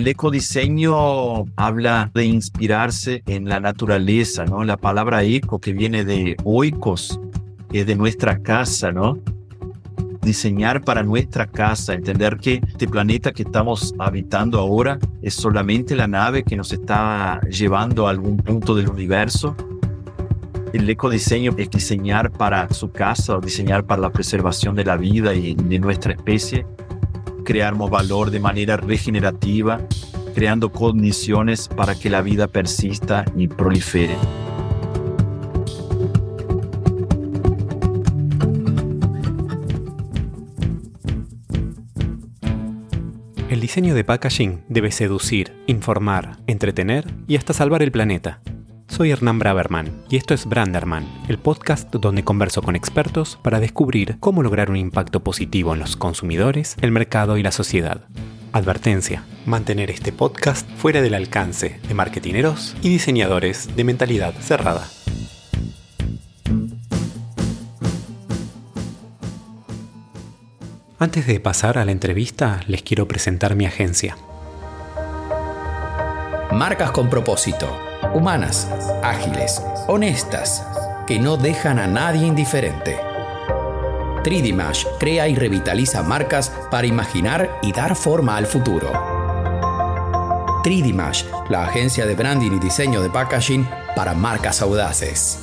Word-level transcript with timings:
El 0.00 0.08
ecodiseño 0.08 1.44
habla 1.56 2.10
de 2.14 2.24
inspirarse 2.24 3.22
en 3.26 3.50
la 3.50 3.60
naturaleza, 3.60 4.46
¿no? 4.46 4.64
La 4.64 4.78
palabra 4.78 5.24
eco 5.24 5.58
que 5.58 5.74
viene 5.74 6.06
de 6.06 6.38
oikos, 6.42 7.20
que 7.70 7.80
es 7.80 7.86
de 7.86 7.96
nuestra 7.96 8.38
casa, 8.40 8.92
¿no? 8.92 9.18
Diseñar 10.22 10.80
para 10.80 11.02
nuestra 11.02 11.46
casa, 11.46 11.92
entender 11.92 12.38
que 12.38 12.62
este 12.66 12.88
planeta 12.88 13.32
que 13.32 13.42
estamos 13.42 13.94
habitando 13.98 14.58
ahora 14.58 14.98
es 15.20 15.34
solamente 15.34 15.94
la 15.94 16.06
nave 16.06 16.44
que 16.44 16.56
nos 16.56 16.72
está 16.72 17.38
llevando 17.50 18.06
a 18.06 18.10
algún 18.12 18.38
punto 18.38 18.74
del 18.74 18.88
universo. 18.88 19.54
El 20.72 20.88
ecodiseño 20.88 21.52
es 21.58 21.68
diseñar 21.68 22.32
para 22.32 22.72
su 22.72 22.90
casa 22.90 23.38
diseñar 23.38 23.84
para 23.84 24.00
la 24.00 24.10
preservación 24.10 24.74
de 24.76 24.84
la 24.86 24.96
vida 24.96 25.34
y 25.34 25.56
de 25.56 25.78
nuestra 25.78 26.14
especie 26.14 26.64
creamos 27.44 27.90
valor 27.90 28.30
de 28.30 28.40
manera 28.40 28.76
regenerativa, 28.76 29.80
creando 30.34 30.72
condiciones 30.72 31.68
para 31.68 31.94
que 31.94 32.10
la 32.10 32.22
vida 32.22 32.48
persista 32.48 33.24
y 33.36 33.48
prolifere. 33.48 34.16
El 43.48 43.60
diseño 43.60 43.94
de 43.94 44.04
packaging 44.04 44.64
debe 44.68 44.90
seducir, 44.92 45.52
informar, 45.66 46.38
entretener 46.46 47.12
y 47.26 47.36
hasta 47.36 47.52
salvar 47.52 47.82
el 47.82 47.90
planeta. 47.90 48.40
Soy 48.90 49.12
Hernán 49.12 49.38
Braverman 49.38 50.02
y 50.10 50.16
esto 50.16 50.34
es 50.34 50.46
Branderman, 50.46 51.06
el 51.28 51.38
podcast 51.38 51.94
donde 51.94 52.24
converso 52.24 52.60
con 52.60 52.74
expertos 52.74 53.38
para 53.40 53.60
descubrir 53.60 54.16
cómo 54.18 54.42
lograr 54.42 54.68
un 54.68 54.76
impacto 54.76 55.20
positivo 55.20 55.72
en 55.72 55.78
los 55.78 55.96
consumidores, 55.96 56.76
el 56.82 56.90
mercado 56.90 57.38
y 57.38 57.42
la 57.42 57.52
sociedad. 57.52 58.02
Advertencia, 58.52 59.22
mantener 59.46 59.90
este 59.90 60.12
podcast 60.12 60.68
fuera 60.72 61.00
del 61.02 61.14
alcance 61.14 61.80
de 61.86 61.94
marketineros 61.94 62.76
y 62.82 62.88
diseñadores 62.88 63.74
de 63.76 63.84
mentalidad 63.84 64.34
cerrada. 64.34 64.88
Antes 70.98 71.28
de 71.28 71.38
pasar 71.38 71.78
a 71.78 71.84
la 71.84 71.92
entrevista, 71.92 72.60
les 72.66 72.82
quiero 72.82 73.06
presentar 73.06 73.54
mi 73.54 73.66
agencia. 73.66 74.18
Marcas 76.50 76.90
con 76.90 77.08
propósito 77.08 77.89
humanas, 78.14 78.68
ágiles, 79.02 79.62
honestas, 79.86 80.64
que 81.06 81.18
no 81.18 81.36
dejan 81.36 81.78
a 81.78 81.86
nadie 81.86 82.26
indiferente. 82.26 82.98
Tridimash 84.22 84.84
crea 84.98 85.28
y 85.28 85.34
revitaliza 85.34 86.02
marcas 86.02 86.52
para 86.70 86.86
imaginar 86.86 87.58
y 87.62 87.72
dar 87.72 87.96
forma 87.96 88.36
al 88.36 88.46
futuro. 88.46 88.90
Tridimash, 90.62 91.24
la 91.48 91.64
agencia 91.64 92.04
de 92.04 92.14
branding 92.14 92.52
y 92.52 92.58
diseño 92.58 93.00
de 93.00 93.08
packaging 93.08 93.66
para 93.96 94.14
marcas 94.14 94.60
audaces. 94.60 95.38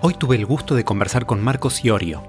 Hoy 0.00 0.14
tuve 0.14 0.34
el 0.34 0.46
gusto 0.46 0.74
de 0.74 0.84
conversar 0.84 1.26
con 1.26 1.40
Marcos 1.40 1.84
Iorio, 1.84 2.24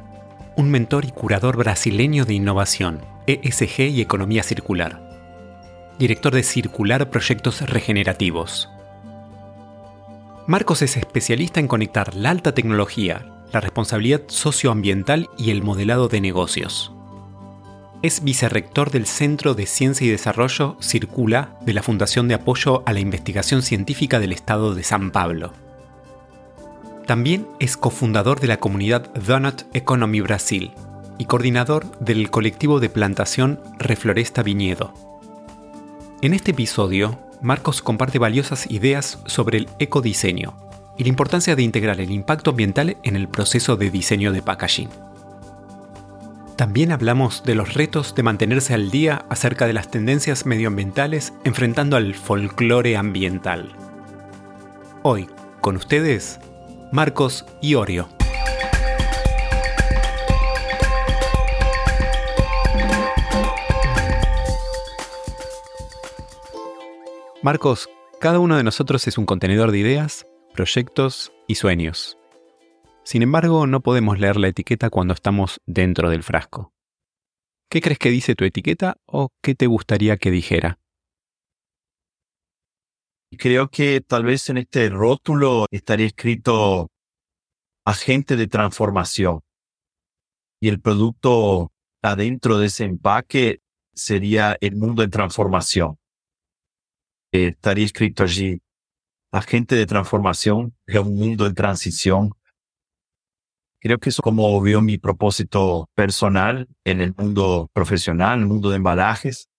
un 0.56 0.70
mentor 0.70 1.06
y 1.06 1.12
curador 1.12 1.58
brasileño 1.58 2.26
de 2.26 2.34
innovación, 2.34 3.02
ESG 3.28 3.82
y 3.82 4.02
economía 4.02 4.44
circular. 4.44 5.02
Director 5.98 6.34
de 6.34 6.44
Circular 6.44 7.10
Proyectos 7.10 7.62
Regenerativos. 7.62 8.70
Marcos 10.48 10.82
es 10.82 10.98
especialista 10.98 11.60
en 11.60 11.68
conectar 11.68 12.16
la 12.16 12.32
alta 12.32 12.54
tecnología, 12.54 13.26
la 13.52 13.62
responsabilidad 13.62 14.24
socioambiental 14.28 15.30
y 15.38 15.52
el 15.52 15.64
modelado 15.64 16.08
de 16.08 16.22
negocios. 16.22 16.92
Es 18.02 18.24
vicerrector 18.24 18.92
del 18.92 19.06
Centro 19.06 19.54
de 19.54 19.66
Ciencia 19.66 20.06
y 20.06 20.10
Desarrollo 20.10 20.76
Circula 20.82 21.58
de 21.62 21.74
la 21.74 21.84
Fundación 21.84 22.28
de 22.28 22.36
Apoyo 22.36 22.84
a 22.86 22.92
la 22.92 23.00
Investigación 23.00 23.62
Científica 23.62 24.20
del 24.20 24.34
Estado 24.34 24.76
de 24.76 24.84
San 24.84 25.12
Pablo. 25.12 25.54
También 27.06 27.48
es 27.60 27.76
cofundador 27.76 28.40
de 28.40 28.48
la 28.48 28.58
comunidad 28.58 29.14
Donut 29.14 29.64
Economy 29.74 30.22
Brasil 30.22 30.72
y 31.18 31.26
coordinador 31.26 31.86
del 32.00 32.30
colectivo 32.30 32.80
de 32.80 32.90
plantación 32.90 33.60
Refloresta 33.78 34.42
Viñedo. 34.42 34.94
En 36.22 36.34
este 36.34 36.52
episodio, 36.52 37.20
Marcos 37.42 37.82
comparte 37.82 38.20
valiosas 38.20 38.72
ideas 38.72 39.20
sobre 39.26 39.58
el 39.58 39.70
ecodiseño 39.80 40.56
y 40.98 41.04
la 41.04 41.10
importancia 41.10 41.58
de 41.58 41.64
integrar 41.64 42.00
el 42.00 42.10
impacto 42.10 42.52
ambiental 42.52 42.96
en 43.04 43.18
el 43.18 43.28
proceso 43.28 43.76
de 43.76 43.92
diseño 43.92 44.32
de 44.32 44.42
packaging. 44.42 44.90
También 46.56 46.94
hablamos 46.94 47.44
de 47.44 47.56
los 47.56 47.74
retos 47.74 48.16
de 48.16 48.24
mantenerse 48.24 48.74
al 48.74 48.92
día 48.92 49.26
acerca 49.28 49.68
de 49.68 49.74
las 49.74 49.92
tendencias 49.92 50.46
medioambientales 50.46 51.34
enfrentando 51.44 51.98
al 51.98 52.14
folclore 52.14 52.96
ambiental. 52.96 53.74
Hoy, 55.02 55.28
con 55.60 55.76
ustedes, 55.76 56.40
Marcos 56.94 57.44
Iorio. 57.60 58.08
Marcos, 67.42 67.90
cada 68.20 68.38
uno 68.38 68.58
de 68.58 68.64
nosotros 68.64 69.08
es 69.08 69.18
un 69.18 69.26
contenedor 69.26 69.72
de 69.72 69.80
ideas, 69.80 70.28
proyectos 70.54 71.34
y 71.48 71.56
sueños. 71.56 72.20
Sin 73.04 73.24
embargo, 73.24 73.66
no 73.66 73.80
podemos 73.80 74.20
leer 74.20 74.38
la 74.38 74.50
etiqueta 74.50 74.92
cuando 74.92 75.16
estamos 75.16 75.62
dentro 75.66 76.12
del 76.12 76.22
frasco. 76.22 76.74
¿Qué 77.72 77.82
crees 77.82 77.98
que 77.98 78.12
dice 78.12 78.36
tu 78.36 78.46
etiqueta 78.46 78.98
o 79.08 79.30
qué 79.42 79.56
te 79.56 79.66
gustaría 79.66 80.18
que 80.18 80.30
dijera? 80.30 80.78
Creo 83.38 83.70
que 83.70 84.02
tal 84.02 84.26
vez 84.26 84.50
en 84.50 84.58
este 84.58 84.90
rótulo 84.90 85.66
estaría 85.72 86.08
escrito 86.08 86.90
agente 87.86 88.36
de 88.36 88.48
transformación. 88.48 89.42
Y 90.60 90.70
el 90.70 90.80
producto 90.80 91.72
adentro 92.02 92.58
de 92.58 92.68
ese 92.68 92.86
empaque 92.86 93.62
sería 93.94 94.58
el 94.62 94.76
mundo 94.76 95.04
en 95.04 95.10
transformación. 95.10 95.98
Eh, 97.32 97.48
estaría 97.48 97.86
escrito 97.86 98.24
allí, 98.24 98.62
agente 99.32 99.76
de 99.76 99.86
transformación 99.86 100.76
es 100.86 101.00
un 101.00 101.16
mundo 101.16 101.48
en 101.48 101.56
transición. 101.56 102.32
Creo 103.80 103.98
que 103.98 104.10
eso 104.10 104.22
como 104.22 104.62
veo 104.62 104.82
mi 104.82 104.98
propósito 104.98 105.90
personal 105.96 106.68
en 106.86 107.02
el 107.02 107.14
mundo 107.18 107.70
profesional, 107.74 108.36
en 108.36 108.44
el 108.44 108.48
mundo 108.48 108.70
de 108.70 108.78
embalajes. 108.78 109.50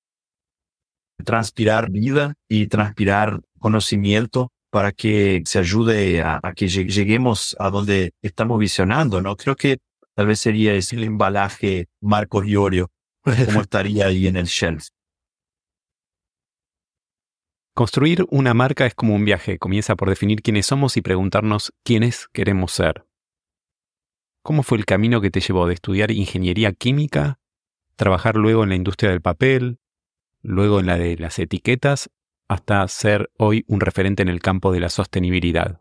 Transpirar 1.24 1.90
vida 1.90 2.34
y 2.48 2.66
transpirar 2.66 3.40
conocimiento 3.58 4.52
para 4.70 4.92
que 4.92 5.42
se 5.46 5.60
ayude 5.60 6.20
a, 6.20 6.40
que 6.56 6.66
lleguemos 6.66 7.56
a 7.60 7.70
donde 7.70 8.12
estamos 8.22 8.58
visionando, 8.58 9.22
¿no? 9.22 9.36
Creo 9.36 9.54
que 9.54 9.78
tal 10.14 10.26
vez 10.26 10.40
sería 10.40 10.74
ese 10.74 10.96
el 10.96 11.04
embalaje 11.04 11.86
Marco 12.00 12.42
Iorio, 12.42 12.90
como 13.22 13.60
estaría 13.62 14.06
ahí 14.06 14.26
en 14.26 14.36
el 14.36 14.46
shelf. 14.46 14.88
Construir 17.72 18.24
una 18.30 18.52
marca 18.54 18.86
es 18.86 18.94
como 18.94 19.14
un 19.14 19.24
viaje, 19.24 19.58
comienza 19.58 19.96
por 19.96 20.08
definir 20.08 20.42
quiénes 20.42 20.66
somos 20.66 20.96
y 20.96 21.02
preguntarnos 21.02 21.72
quiénes 21.84 22.28
queremos 22.32 22.72
ser. 22.72 23.04
¿Cómo 24.42 24.62
fue 24.62 24.78
el 24.78 24.84
camino 24.84 25.20
que 25.20 25.30
te 25.30 25.40
llevó 25.40 25.66
de 25.66 25.74
estudiar 25.74 26.10
ingeniería 26.10 26.72
química, 26.72 27.38
trabajar 27.96 28.36
luego 28.36 28.62
en 28.62 28.68
la 28.68 28.74
industria 28.74 29.10
del 29.10 29.22
papel, 29.22 29.78
luego 30.44 30.78
en 30.78 30.86
la 30.86 30.96
de 30.96 31.16
las 31.16 31.38
etiquetas 31.38 32.10
hasta 32.48 32.86
ser 32.86 33.30
hoy 33.38 33.64
un 33.66 33.80
referente 33.80 34.22
en 34.22 34.28
el 34.28 34.40
campo 34.40 34.70
de 34.70 34.80
la 34.80 34.90
sostenibilidad? 34.90 35.80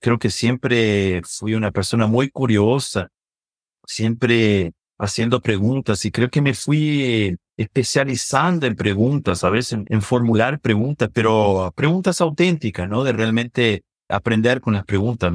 Creo 0.00 0.18
que 0.18 0.30
siempre 0.30 1.22
fui 1.24 1.54
una 1.54 1.70
persona 1.70 2.06
muy 2.06 2.30
curiosa, 2.30 3.08
siempre 3.86 4.72
haciendo 4.98 5.40
preguntas 5.40 6.04
y 6.04 6.10
creo 6.10 6.30
que 6.30 6.40
me 6.40 6.54
fui 6.54 7.36
especializando 7.56 8.66
en 8.66 8.76
preguntas, 8.76 9.44
a 9.44 9.50
veces 9.50 9.80
en, 9.88 10.02
formular 10.02 10.60
preguntas, 10.60 11.10
pero 11.12 11.72
preguntas 11.74 12.20
auténticas, 12.20 12.88
¿no? 12.88 13.04
De 13.04 13.12
realmente 13.12 13.82
aprender 14.08 14.60
con 14.60 14.74
las 14.74 14.84
preguntas. 14.84 15.32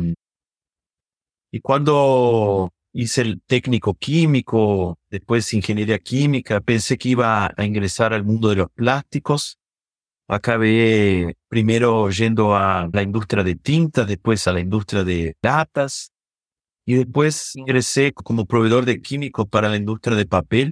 Y 1.52 1.60
cuando 1.60 2.72
hice 2.94 3.22
el 3.22 3.42
técnico 3.42 3.94
químico, 3.94 5.00
después 5.10 5.54
ingeniería 5.54 6.00
química, 6.00 6.62
pensé 6.62 6.98
que 6.98 7.10
iba 7.10 7.54
a 7.56 7.66
ingresar 7.66 8.14
al 8.14 8.24
mundo 8.24 8.50
de 8.50 8.56
los 8.58 8.70
plásticos. 8.72 9.58
Acabé 10.28 11.36
primero 11.48 12.10
yendo 12.10 12.56
a 12.56 12.90
la 12.92 13.02
industria 13.02 13.44
de 13.44 13.56
tintas, 13.56 14.08
después 14.08 14.48
a 14.48 14.54
la 14.54 14.62
industria 14.62 15.04
de 15.04 15.36
latas 15.42 16.12
y 16.86 16.96
después 16.96 17.56
ingresé 17.56 18.14
como 18.14 18.46
proveedor 18.46 18.86
de 18.86 19.02
químicos 19.02 19.48
para 19.48 19.70
la 19.70 19.78
industria 19.78 20.16
de 20.16 20.26
papel. 20.26 20.72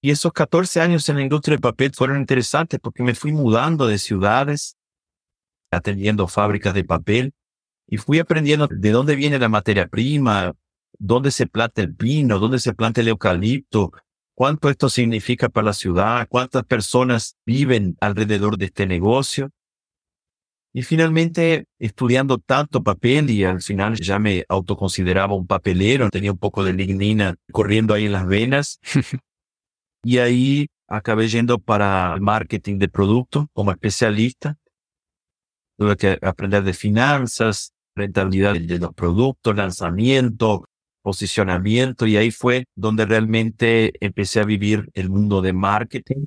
Y 0.00 0.10
esos 0.10 0.32
14 0.32 0.80
años 0.80 1.08
en 1.08 1.16
la 1.16 1.22
industria 1.22 1.56
de 1.56 1.62
papel 1.62 1.92
fueron 1.94 2.18
interesantes 2.18 2.78
porque 2.80 3.02
me 3.02 3.14
fui 3.14 3.32
mudando 3.32 3.86
de 3.86 3.98
ciudades, 3.98 4.76
atendiendo 5.70 6.28
fábricas 6.28 6.74
de 6.74 6.84
papel 6.84 7.32
Y 7.88 7.96
fui 7.98 8.18
aprendiendo 8.18 8.68
de 8.70 8.90
dónde 8.90 9.16
viene 9.16 9.38
la 9.38 9.48
materia 9.48 9.88
prima, 9.88 10.54
dónde 10.98 11.30
se 11.30 11.46
planta 11.46 11.82
el 11.82 11.94
pino, 11.94 12.38
dónde 12.38 12.58
se 12.58 12.74
planta 12.74 13.00
el 13.00 13.08
eucalipto, 13.08 13.92
cuánto 14.34 14.68
esto 14.68 14.88
significa 14.88 15.48
para 15.48 15.66
la 15.66 15.72
ciudad, 15.72 16.26
cuántas 16.28 16.64
personas 16.64 17.36
viven 17.46 17.96
alrededor 18.00 18.58
de 18.58 18.66
este 18.66 18.86
negocio. 18.86 19.50
Y 20.76 20.82
finalmente, 20.82 21.66
estudiando 21.78 22.38
tanto 22.38 22.82
papel 22.82 23.30
y 23.30 23.44
al 23.44 23.62
final 23.62 23.94
ya 23.94 24.18
me 24.18 24.44
autoconsideraba 24.48 25.34
un 25.34 25.46
papelero, 25.46 26.10
tenía 26.10 26.32
un 26.32 26.38
poco 26.38 26.64
de 26.64 26.72
lignina 26.72 27.36
corriendo 27.52 27.94
ahí 27.94 28.06
en 28.06 28.12
las 28.12 28.26
venas. 28.26 28.80
y 30.02 30.18
ahí 30.18 30.66
acabé 30.88 31.28
yendo 31.28 31.60
para 31.60 32.12
el 32.14 32.20
marketing 32.20 32.78
de 32.78 32.88
producto 32.88 33.48
como 33.52 33.70
especialista. 33.70 34.56
Tuve 35.78 35.96
que 35.96 36.18
aprender 36.22 36.64
de 36.64 36.72
finanzas, 36.72 37.72
rentabilidad 37.94 38.54
de 38.54 38.78
los 38.78 38.92
productos, 38.94 39.54
lanzamiento, 39.54 40.64
posicionamiento 41.04 42.06
y 42.06 42.16
ahí 42.16 42.30
fue 42.30 42.64
donde 42.74 43.04
realmente 43.04 43.92
empecé 44.00 44.40
a 44.40 44.44
vivir 44.44 44.88
el 44.94 45.10
mundo 45.10 45.42
de 45.42 45.52
marketing. 45.52 46.26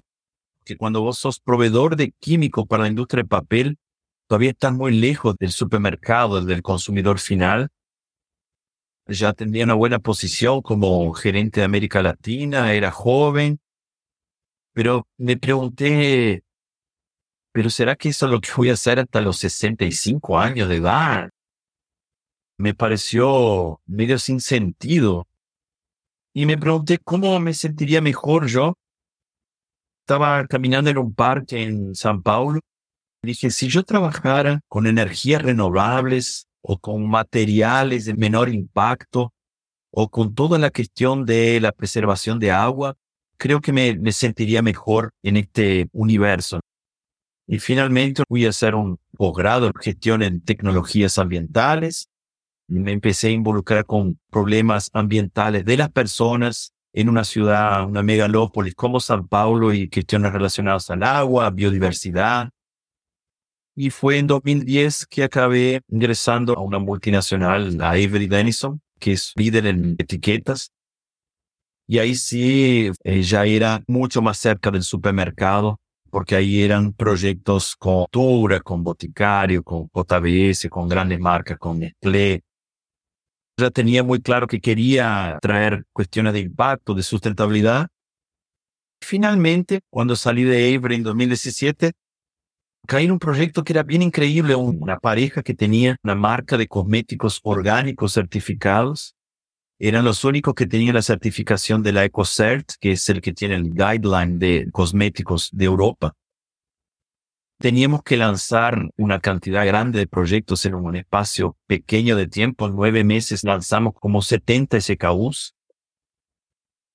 Que 0.64 0.78
cuando 0.78 1.02
vos 1.02 1.18
sos 1.18 1.40
proveedor 1.40 1.96
de 1.96 2.12
químicos 2.20 2.68
para 2.68 2.84
la 2.84 2.90
industria 2.90 3.24
de 3.24 3.30
papel, 3.30 3.78
todavía 4.28 4.52
estás 4.52 4.74
muy 4.74 4.94
lejos 4.94 5.36
del 5.40 5.52
supermercado, 5.52 6.42
del 6.46 6.62
consumidor 6.62 7.20
final. 7.20 7.70
Ya 9.08 9.34
tenía 9.34 9.64
una 9.64 9.74
buena 9.74 10.00
posición 10.00 10.62
como 10.62 11.12
gerente 11.14 11.62
de 11.62 11.66
América 11.66 12.04
Latina, 12.04 12.74
era 12.74 12.92
joven, 12.92 13.60
pero 14.74 15.08
me 15.18 15.38
pregunté, 15.38 16.44
¿pero 17.52 17.72
será 17.72 17.96
que 17.96 18.10
eso 18.10 18.28
es 18.28 18.32
lo 18.32 18.42
que 18.42 18.50
voy 18.56 18.70
a 18.70 18.74
hacer 18.74 19.00
hasta 19.00 19.22
los 19.22 19.38
65 19.38 20.38
años 20.38 20.70
de 20.70 20.76
edad? 20.76 21.30
Me 22.58 22.74
pareció 22.74 23.82
medio 23.86 24.18
sin 24.20 24.42
sentido. 24.42 25.28
Y 26.34 26.46
me 26.46 26.58
pregunté 26.58 26.98
cómo 26.98 27.40
me 27.40 27.54
sentiría 27.54 28.02
mejor 28.02 28.48
yo. 28.48 28.74
Estaba 30.02 30.46
caminando 30.48 30.90
en 30.90 30.98
un 30.98 31.14
parque 31.14 31.64
en 31.64 31.96
San 31.96 32.22
Paulo. 32.22 32.60
Dije, 33.22 33.52
si 33.52 33.68
yo 33.68 33.84
trabajara 33.84 34.62
con 34.68 34.88
energías 34.88 35.42
renovables 35.42 36.48
o 36.62 36.78
con 36.78 37.08
materiales 37.08 38.06
de 38.06 38.14
menor 38.14 38.50
impacto 38.50 39.34
o 39.92 40.10
con 40.10 40.34
toda 40.34 40.58
la 40.60 40.72
cuestión 40.72 41.26
de 41.26 41.60
la 41.60 41.72
preservación 41.72 42.40
de 42.40 42.52
agua, 42.52 42.96
creo 43.38 43.62
que 43.62 43.74
me, 43.74 43.98
me 43.98 44.12
sentiría 44.12 44.62
mejor 44.62 45.12
en 45.24 45.38
este 45.38 45.90
universo. 45.92 46.60
Y 47.48 47.60
finalmente 47.60 48.24
fui 48.28 48.46
a 48.46 48.50
hacer 48.50 48.76
un 48.76 48.98
posgrado 49.16 49.68
en 49.68 49.74
gestión 49.80 50.22
en 50.22 50.42
tecnologías 50.42 51.18
ambientales 51.18 52.10
me 52.68 52.92
empecé 52.92 53.28
a 53.28 53.32
involucrar 53.32 53.86
con 53.86 54.20
problemas 54.30 54.90
ambientales 54.94 55.66
de 55.66 55.78
las 55.78 55.90
personas 55.90 56.74
en 56.94 57.10
una 57.10 57.24
ciudad, 57.24 57.86
una 57.86 58.04
megalópolis 58.04 58.76
como 58.76 59.00
San 59.00 59.28
Paulo 59.28 59.74
y 59.74 59.90
cuestiones 59.90 60.34
relacionadas 60.34 60.90
al 60.90 61.04
agua, 61.04 61.50
biodiversidad. 61.50 62.50
Y 63.76 63.92
fue 63.92 64.18
en 64.18 64.28
2010 64.28 65.06
que 65.06 65.24
acabé 65.24 65.82
ingresando 65.90 66.58
a 66.58 66.62
una 66.62 66.80
multinacional, 66.80 67.80
a 67.82 67.92
Avery 67.92 68.28
Dennison, 68.28 68.82
que 69.00 69.12
es 69.14 69.34
líder 69.36 69.68
en 69.68 69.96
etiquetas. 70.00 70.72
Y 71.86 72.00
ahí 72.00 72.16
sí, 72.16 72.92
eh, 73.04 73.22
ya 73.22 73.46
era 73.46 73.84
mucho 73.88 74.22
más 74.22 74.40
cerca 74.40 74.72
del 74.72 74.84
supermercado, 74.84 75.80
porque 76.10 76.36
ahí 76.36 76.64
eran 76.64 76.94
proyectos 76.94 77.76
con 77.76 78.08
Tura, 78.10 78.60
con 78.60 78.84
Boticario, 78.84 79.64
con 79.64 79.88
JBS, 79.94 80.68
con 80.70 80.90
grandes 80.90 81.20
marcas, 81.20 81.58
con 81.60 81.80
Nestlé, 81.80 82.42
ya 83.58 83.72
tenía 83.72 84.04
muy 84.04 84.22
claro 84.22 84.48
que 84.48 84.62
quería 84.62 85.40
traer 85.42 85.86
cuestiones 85.92 86.34
de 86.34 86.42
impacto, 86.42 86.94
de 86.94 87.04
sustentabilidad. 87.04 87.88
Finalmente, 89.02 89.82
cuando 89.90 90.16
salí 90.16 90.44
de 90.44 90.76
Avery 90.76 90.96
en 90.96 91.04
2017, 91.04 91.94
caí 92.88 93.06
en 93.06 93.12
un 93.12 93.20
proyecto 93.20 93.64
que 93.64 93.74
era 93.74 93.84
bien 93.84 94.04
increíble, 94.04 94.56
una 94.56 95.00
pareja 95.00 95.42
que 95.42 95.56
tenía 95.56 95.98
una 96.04 96.16
marca 96.16 96.58
de 96.58 96.68
cosméticos 96.68 97.40
orgánicos 97.44 98.14
certificados. 98.14 99.16
Eran 99.80 100.06
los 100.06 100.24
únicos 100.24 100.54
que 100.54 100.68
tenían 100.68 100.96
la 100.96 101.02
certificación 101.02 101.84
de 101.84 101.94
la 101.94 102.06
EcoCert, 102.06 102.74
que 102.80 102.92
es 102.92 103.10
el 103.10 103.22
que 103.22 103.34
tiene 103.34 103.56
el 103.56 103.74
guideline 103.74 104.40
de 104.40 104.70
cosméticos 104.72 105.50
de 105.52 105.66
Europa 105.66 106.14
teníamos 107.60 108.04
que 108.04 108.18
lanzar 108.18 108.90
una 108.98 109.20
cantidad 109.20 109.66
grande 109.66 110.00
de 110.00 110.08
proyectos 110.08 110.66
en 110.66 110.76
un 110.76 110.96
espacio 110.96 111.58
pequeño 111.66 112.16
de 112.16 112.28
tiempo. 112.28 112.70
Nueve 112.70 113.04
meses 113.04 113.44
lanzamos 113.44 113.94
como 114.00 114.22
70 114.22 114.80
SKUs. 114.80 115.56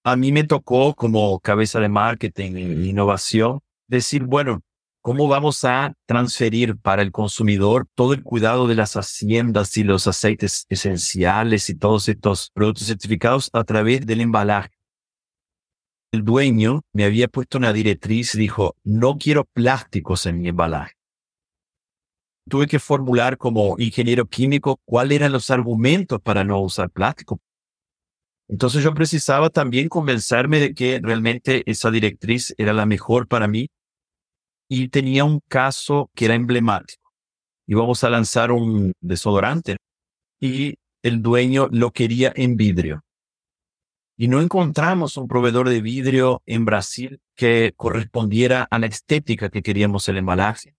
A 0.04 0.16
mí 0.16 0.32
me 0.32 0.44
tocó 0.44 0.94
como 0.94 1.38
cabeza 1.40 1.80
de 1.80 1.88
marketing 1.88 2.56
e 2.56 2.88
innovación 2.88 3.60
decir, 3.86 4.24
bueno, 4.24 4.62
¿cómo 5.00 5.28
vamos 5.28 5.64
a 5.64 5.94
transferir 6.06 6.76
para 6.76 7.02
el 7.02 7.12
consumidor 7.12 7.86
todo 7.94 8.12
el 8.12 8.22
cuidado 8.22 8.66
de 8.66 8.74
las 8.74 8.96
haciendas 8.96 9.76
y 9.76 9.84
los 9.84 10.06
aceites 10.06 10.66
esenciales 10.68 11.68
y 11.70 11.76
todos 11.76 12.08
estos 12.08 12.50
productos 12.52 12.86
certificados 12.88 13.50
a 13.52 13.64
través 13.64 14.04
del 14.06 14.20
embalaje? 14.20 14.70
El 16.12 16.24
dueño 16.24 16.82
me 16.92 17.04
había 17.04 17.26
puesto 17.26 17.56
una 17.56 17.72
directriz, 17.72 18.36
dijo, 18.36 18.76
no 18.84 19.16
quiero 19.16 19.46
plásticos 19.46 20.26
en 20.26 20.40
mi 20.40 20.48
embalaje. 20.48 20.92
Tuve 22.48 22.66
que 22.66 22.78
formular 22.78 23.38
como 23.38 23.76
ingeniero 23.78 24.26
químico 24.26 24.78
cuáles 24.84 25.16
eran 25.16 25.32
los 25.32 25.50
argumentos 25.50 26.20
para 26.20 26.44
no 26.44 26.60
usar 26.60 26.90
plástico. 26.90 27.40
Entonces 28.48 28.84
yo 28.84 28.92
precisaba 28.92 29.48
también 29.48 29.88
convencerme 29.88 30.60
de 30.60 30.74
que 30.74 31.00
realmente 31.02 31.62
esa 31.64 31.90
directriz 31.90 32.54
era 32.58 32.74
la 32.74 32.84
mejor 32.84 33.26
para 33.26 33.48
mí 33.48 33.68
y 34.68 34.88
tenía 34.88 35.24
un 35.24 35.40
caso 35.48 36.10
que 36.14 36.26
era 36.26 36.34
emblemático. 36.34 37.10
Íbamos 37.66 38.04
a 38.04 38.10
lanzar 38.10 38.52
un 38.52 38.92
desodorante 39.00 39.76
y 40.40 40.74
el 41.02 41.22
dueño 41.22 41.68
lo 41.70 41.90
quería 41.92 42.32
en 42.36 42.56
vidrio 42.56 43.02
y 44.22 44.28
no 44.28 44.40
encontramos 44.40 45.16
un 45.16 45.26
proveedor 45.26 45.68
de 45.68 45.80
vidrio 45.80 46.44
en 46.46 46.64
Brasil 46.64 47.20
que 47.34 47.74
correspondiera 47.76 48.68
a 48.70 48.78
la 48.78 48.86
estética 48.86 49.50
que 49.50 49.62
queríamos 49.62 50.08
el 50.08 50.16
embalaje. 50.16 50.76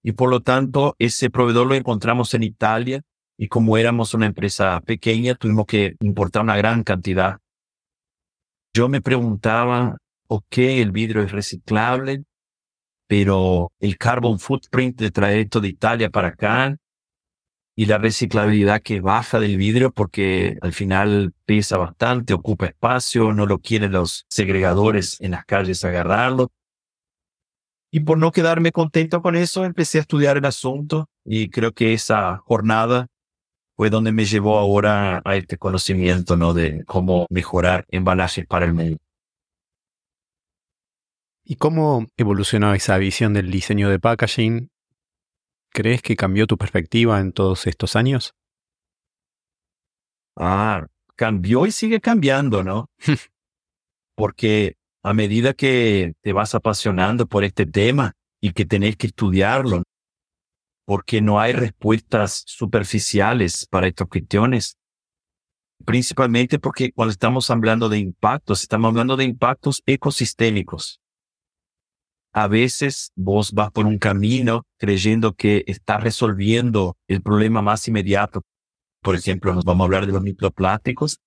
Y 0.00 0.12
por 0.12 0.30
lo 0.30 0.42
tanto, 0.42 0.94
ese 1.00 1.28
proveedor 1.28 1.66
lo 1.66 1.74
encontramos 1.74 2.34
en 2.34 2.44
Italia 2.44 3.02
y 3.36 3.48
como 3.48 3.76
éramos 3.76 4.14
una 4.14 4.26
empresa 4.26 4.80
pequeña, 4.82 5.34
tuvimos 5.34 5.66
que 5.66 5.96
importar 5.98 6.42
una 6.42 6.56
gran 6.56 6.84
cantidad. 6.84 7.38
Yo 8.72 8.88
me 8.88 9.02
preguntaba, 9.02 9.96
ok, 10.28 10.58
el 10.58 10.92
vidrio 10.92 11.22
es 11.24 11.32
reciclable, 11.32 12.22
pero 13.08 13.72
el 13.80 13.98
carbon 13.98 14.38
footprint 14.38 15.00
de 15.00 15.10
traer 15.10 15.48
de 15.48 15.66
Italia 15.66 16.10
para 16.10 16.28
acá 16.28 16.76
y 17.78 17.84
la 17.84 17.98
reciclabilidad 17.98 18.80
que 18.80 19.02
baja 19.02 19.38
del 19.38 19.58
vidrio 19.58 19.92
porque 19.92 20.56
al 20.62 20.72
final 20.72 21.34
pesa 21.44 21.76
bastante, 21.76 22.32
ocupa 22.32 22.66
espacio, 22.66 23.34
no 23.34 23.44
lo 23.44 23.58
quieren 23.58 23.92
los 23.92 24.24
segregadores 24.30 25.20
en 25.20 25.32
las 25.32 25.44
calles 25.44 25.84
agarrarlo. 25.84 26.50
Y 27.92 28.00
por 28.00 28.16
no 28.16 28.32
quedarme 28.32 28.72
contento 28.72 29.20
con 29.20 29.36
eso, 29.36 29.66
empecé 29.66 29.98
a 29.98 30.00
estudiar 30.00 30.38
el 30.38 30.46
asunto 30.46 31.10
y 31.22 31.50
creo 31.50 31.72
que 31.72 31.92
esa 31.92 32.38
jornada 32.38 33.08
fue 33.76 33.90
donde 33.90 34.10
me 34.10 34.24
llevó 34.24 34.58
ahora 34.58 35.20
a 35.22 35.36
este 35.36 35.58
conocimiento, 35.58 36.34
¿no? 36.36 36.54
De 36.54 36.82
cómo 36.86 37.26
mejorar 37.28 37.84
embalajes 37.90 38.46
para 38.46 38.64
el 38.64 38.72
medio. 38.72 38.96
¿Y 41.44 41.56
cómo 41.56 42.06
evolucionó 42.16 42.72
esa 42.72 42.96
visión 42.96 43.34
del 43.34 43.50
diseño 43.50 43.90
de 43.90 44.00
packaging 44.00 44.70
¿Crees 45.76 46.00
que 46.00 46.16
cambió 46.16 46.46
tu 46.46 46.56
perspectiva 46.56 47.20
en 47.20 47.32
todos 47.32 47.66
estos 47.66 47.96
años? 47.96 48.32
Ah, 50.34 50.86
cambió 51.16 51.66
y 51.66 51.70
sigue 51.70 52.00
cambiando, 52.00 52.64
¿no? 52.64 52.88
Porque 54.16 54.76
a 55.02 55.12
medida 55.12 55.52
que 55.52 56.14
te 56.22 56.32
vas 56.32 56.54
apasionando 56.54 57.26
por 57.26 57.44
este 57.44 57.66
tema 57.66 58.14
y 58.40 58.52
que 58.52 58.64
tenés 58.64 58.96
que 58.96 59.08
estudiarlo, 59.08 59.82
porque 60.86 61.20
no 61.20 61.40
hay 61.40 61.52
respuestas 61.52 62.44
superficiales 62.46 63.66
para 63.68 63.86
estas 63.86 64.08
cuestiones, 64.08 64.78
principalmente 65.84 66.58
porque 66.58 66.90
cuando 66.92 67.12
estamos 67.12 67.50
hablando 67.50 67.90
de 67.90 67.98
impactos, 67.98 68.62
estamos 68.62 68.88
hablando 68.88 69.18
de 69.18 69.24
impactos 69.24 69.82
ecosistémicos 69.84 71.02
a 72.36 72.48
veces 72.48 73.12
vos 73.16 73.52
vas 73.52 73.70
por 73.70 73.86
un 73.86 73.96
camino 73.98 74.66
creyendo 74.76 75.32
que 75.32 75.64
estás 75.66 76.02
resolviendo 76.02 76.98
el 77.08 77.22
problema 77.22 77.62
más 77.62 77.88
inmediato. 77.88 78.42
Por 79.00 79.14
ejemplo, 79.14 79.54
nos 79.54 79.64
vamos 79.64 79.82
a 79.82 79.86
hablar 79.86 80.04
de 80.04 80.12
los 80.12 80.22
microplásticos, 80.22 81.18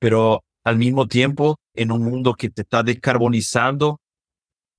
pero 0.00 0.42
al 0.64 0.76
mismo 0.76 1.06
tiempo, 1.06 1.54
en 1.74 1.92
un 1.92 2.02
mundo 2.02 2.34
que 2.34 2.50
te 2.50 2.62
está 2.62 2.82
descarbonizando, 2.82 4.00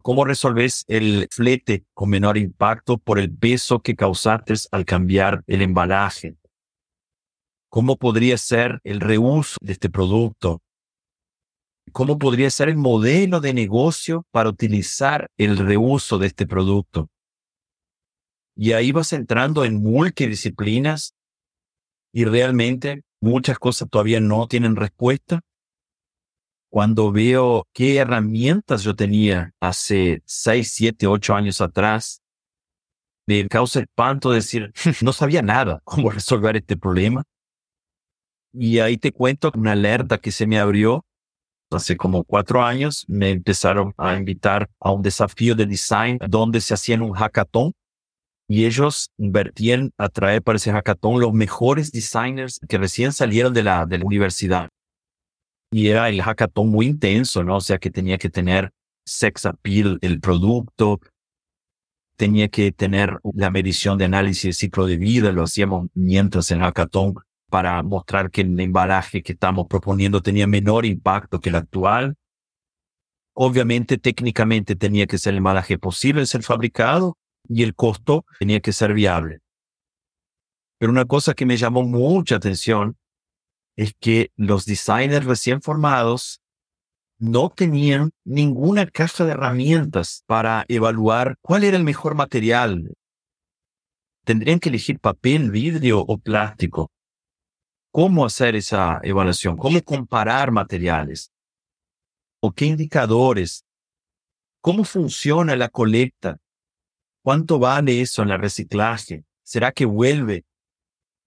¿Cómo 0.01 0.25
resolves 0.25 0.83
el 0.89 1.29
flete 1.31 1.85
con 1.93 2.09
menor 2.09 2.37
impacto 2.37 2.97
por 2.97 3.19
el 3.19 3.33
peso 3.33 3.79
que 3.79 3.95
causaste 3.95 4.53
al 4.71 4.83
cambiar 4.83 5.45
el 5.47 5.61
embalaje? 5.61 6.35
¿Cómo 7.69 7.95
podría 7.95 8.37
ser 8.37 8.81
el 8.83 8.99
reuso 8.99 9.55
de 9.61 9.71
este 9.71 9.89
producto? 9.89 10.59
¿Cómo 11.93 12.17
podría 12.17 12.49
ser 12.49 12.69
el 12.69 12.75
modelo 12.75 13.39
de 13.39 13.53
negocio 13.53 14.25
para 14.31 14.49
utilizar 14.49 15.29
el 15.37 15.59
reuso 15.59 16.17
de 16.17 16.25
este 16.25 16.47
producto? 16.47 17.07
Y 18.55 18.71
ahí 18.71 18.91
vas 18.91 19.13
entrando 19.13 19.63
en 19.63 19.75
multidisciplinas 19.75 21.13
y 22.11 22.25
realmente 22.25 23.03
muchas 23.21 23.59
cosas 23.59 23.89
todavía 23.91 24.19
no 24.19 24.47
tienen 24.47 24.75
respuesta. 24.75 25.41
Cuando 26.71 27.11
veo 27.11 27.67
qué 27.73 27.97
herramientas 27.97 28.81
yo 28.81 28.95
tenía 28.95 29.51
hace 29.59 30.23
6, 30.25 30.73
7, 30.73 31.05
8 31.05 31.35
años 31.35 31.61
atrás, 31.61 32.23
me 33.27 33.47
causa 33.47 33.81
espanto 33.81 34.31
decir, 34.31 34.73
no 35.03 35.13
sabía 35.13 35.43
nada 35.43 35.79
cómo 35.83 36.09
resolver 36.11 36.57
este 36.57 36.75
problema. 36.75 37.23
Y 38.51 38.79
ahí 38.79 38.97
te 38.97 39.11
cuento 39.11 39.51
una 39.55 39.73
alerta 39.73 40.17
que 40.17 40.31
se 40.31 40.47
me 40.47 40.57
abrió 40.57 41.05
hace 41.73 41.97
como 41.97 42.23
cuatro 42.23 42.63
años. 42.63 43.05
Me 43.07 43.31
empezaron 43.31 43.93
a 43.97 44.15
invitar 44.15 44.69
a 44.79 44.91
un 44.91 45.01
desafío 45.01 45.55
de 45.55 45.65
design 45.65 46.17
donde 46.27 46.61
se 46.61 46.73
hacían 46.73 47.01
un 47.01 47.13
hackathon 47.13 47.73
y 48.47 48.65
ellos 48.65 49.09
invertían 49.17 49.91
a 49.97 50.09
traer 50.09 50.41
para 50.41 50.57
ese 50.57 50.71
hackathon 50.71 51.19
los 51.19 51.33
mejores 51.33 51.91
designers 51.91 52.59
que 52.67 52.77
recién 52.77 53.11
salieron 53.11 53.53
de 53.53 53.63
la, 53.63 53.87
universidad. 54.03 54.69
Y 55.71 55.87
era 55.87 56.09
el 56.09 56.21
hackathon 56.21 56.69
muy 56.69 56.85
intenso, 56.85 57.43
¿no? 57.43 57.57
O 57.57 57.61
sea 57.61 57.77
que 57.77 57.89
tenía 57.89 58.17
que 58.17 58.29
tener 58.29 58.71
sex 59.05 59.45
appeal 59.45 59.97
el 60.01 60.19
producto, 60.19 60.99
tenía 62.15 62.47
que 62.47 62.71
tener 62.71 63.17
la 63.33 63.49
medición 63.49 63.97
de 63.97 64.05
análisis 64.05 64.43
de 64.43 64.53
ciclo 64.53 64.85
de 64.85 64.97
vida, 64.97 65.31
lo 65.31 65.43
hacíamos 65.43 65.87
mientras 65.93 66.51
en 66.51 66.59
hackathon 66.59 67.15
para 67.53 67.83
mostrar 67.83 68.31
que 68.31 68.41
el 68.41 68.59
embalaje 68.59 69.21
que 69.21 69.33
estamos 69.33 69.67
proponiendo 69.67 70.23
tenía 70.23 70.47
menor 70.47 70.87
impacto 70.87 71.39
que 71.39 71.49
el 71.49 71.55
actual. 71.55 72.15
Obviamente, 73.35 73.99
técnicamente 73.99 74.75
tenía 74.75 75.05
que 75.05 75.19
ser 75.19 75.33
el 75.33 75.37
embalaje 75.37 75.77
posible 75.77 76.21
de 76.21 76.25
ser 76.25 76.41
fabricado 76.41 77.15
y 77.47 77.61
el 77.61 77.75
costo 77.75 78.25
tenía 78.39 78.59
que 78.59 78.73
ser 78.73 78.95
viable. 78.95 79.41
Pero 80.79 80.91
una 80.91 81.05
cosa 81.05 81.35
que 81.35 81.45
me 81.45 81.55
llamó 81.55 81.83
mucha 81.83 82.37
atención 82.37 82.97
es 83.75 83.93
que 83.99 84.31
los 84.35 84.65
designers 84.65 85.27
recién 85.27 85.61
formados 85.61 86.41
no 87.19 87.51
tenían 87.51 88.09
ninguna 88.25 88.87
caja 88.87 89.25
de 89.25 89.33
herramientas 89.33 90.23
para 90.25 90.65
evaluar 90.69 91.35
cuál 91.43 91.65
era 91.65 91.77
el 91.77 91.83
mejor 91.83 92.15
material. 92.15 92.95
Tendrían 94.25 94.59
que 94.59 94.69
elegir 94.69 94.99
papel, 94.99 95.51
vidrio 95.51 95.99
o 95.99 96.17
plástico. 96.17 96.89
¿Cómo 97.93 98.25
hacer 98.25 98.55
esa 98.55 98.99
evaluación? 99.03 99.55
¿Cómo 99.55 99.79
comparar 99.83 100.49
materiales? 100.49 101.31
¿O 102.41 102.51
qué 102.51 102.65
indicadores? 102.65 103.67
¿Cómo 104.61 104.83
funciona 104.83 105.55
la 105.55 105.69
colecta? 105.69 106.39
¿Cuánto 107.21 107.59
vale 107.59 108.01
eso 108.01 108.23
en 108.23 108.31
el 108.31 108.39
reciclaje? 108.39 109.25
¿Será 109.43 109.71
que 109.71 109.85
vuelve? 109.85 110.43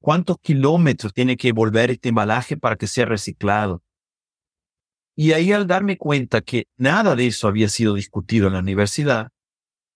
¿Cuántos 0.01 0.39
kilómetros 0.41 1.15
tiene 1.15 1.37
que 1.37 1.53
volver 1.53 1.93
este 1.93 2.09
embalaje 2.09 2.57
para 2.57 2.75
que 2.75 2.89
sea 2.89 3.05
reciclado? 3.05 3.85
Y 5.15 5.35
ahí 5.35 5.53
al 5.53 5.69
darme 5.69 5.97
cuenta 5.97 6.41
que 6.41 6.65
nada 6.77 7.15
de 7.15 7.29
eso 7.29 7.47
había 7.47 7.69
sido 7.69 7.95
discutido 7.95 8.49
en 8.49 8.55
la 8.55 8.59
universidad, 8.59 9.29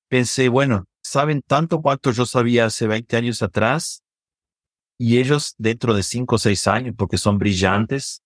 pensé, 0.09 0.49
bueno, 0.49 0.85
¿saben 1.03 1.43
tanto 1.43 1.83
cuanto 1.83 2.13
yo 2.13 2.27
sabía 2.27 2.67
hace 2.67 2.87
20 2.87 3.17
años 3.17 3.43
atrás? 3.43 4.05
Y 5.03 5.17
ellos 5.17 5.55
dentro 5.57 5.95
de 5.95 6.03
5 6.03 6.35
o 6.35 6.39
6 6.39 6.67
años, 6.67 6.95
porque 6.95 7.17
son 7.17 7.39
brillantes, 7.39 8.21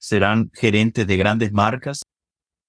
serán 0.00 0.50
gerentes 0.54 1.06
de 1.06 1.16
grandes 1.18 1.52
marcas 1.52 2.02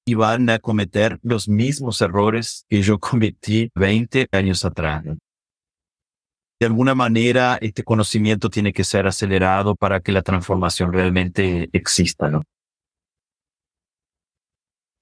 y 0.06 0.16
van 0.16 0.50
a 0.50 0.60
cometer 0.60 1.20
los 1.24 1.48
mismos 1.48 2.02
errores 2.02 2.66
que 2.68 2.82
yo 2.82 3.00
cometí 3.00 3.72
20 3.76 4.28
años 4.34 4.66
atrás. 4.66 5.06
De 5.06 6.66
alguna 6.66 6.96
manera, 6.96 7.58
este 7.62 7.86
conocimiento 7.86 8.50
tiene 8.50 8.74
que 8.74 8.84
ser 8.84 9.08
acelerado 9.08 9.74
para 9.74 10.02
que 10.02 10.12
la 10.12 10.22
transformación 10.22 10.92
realmente 10.92 11.70
exista, 11.72 12.30
¿no? 12.30 12.44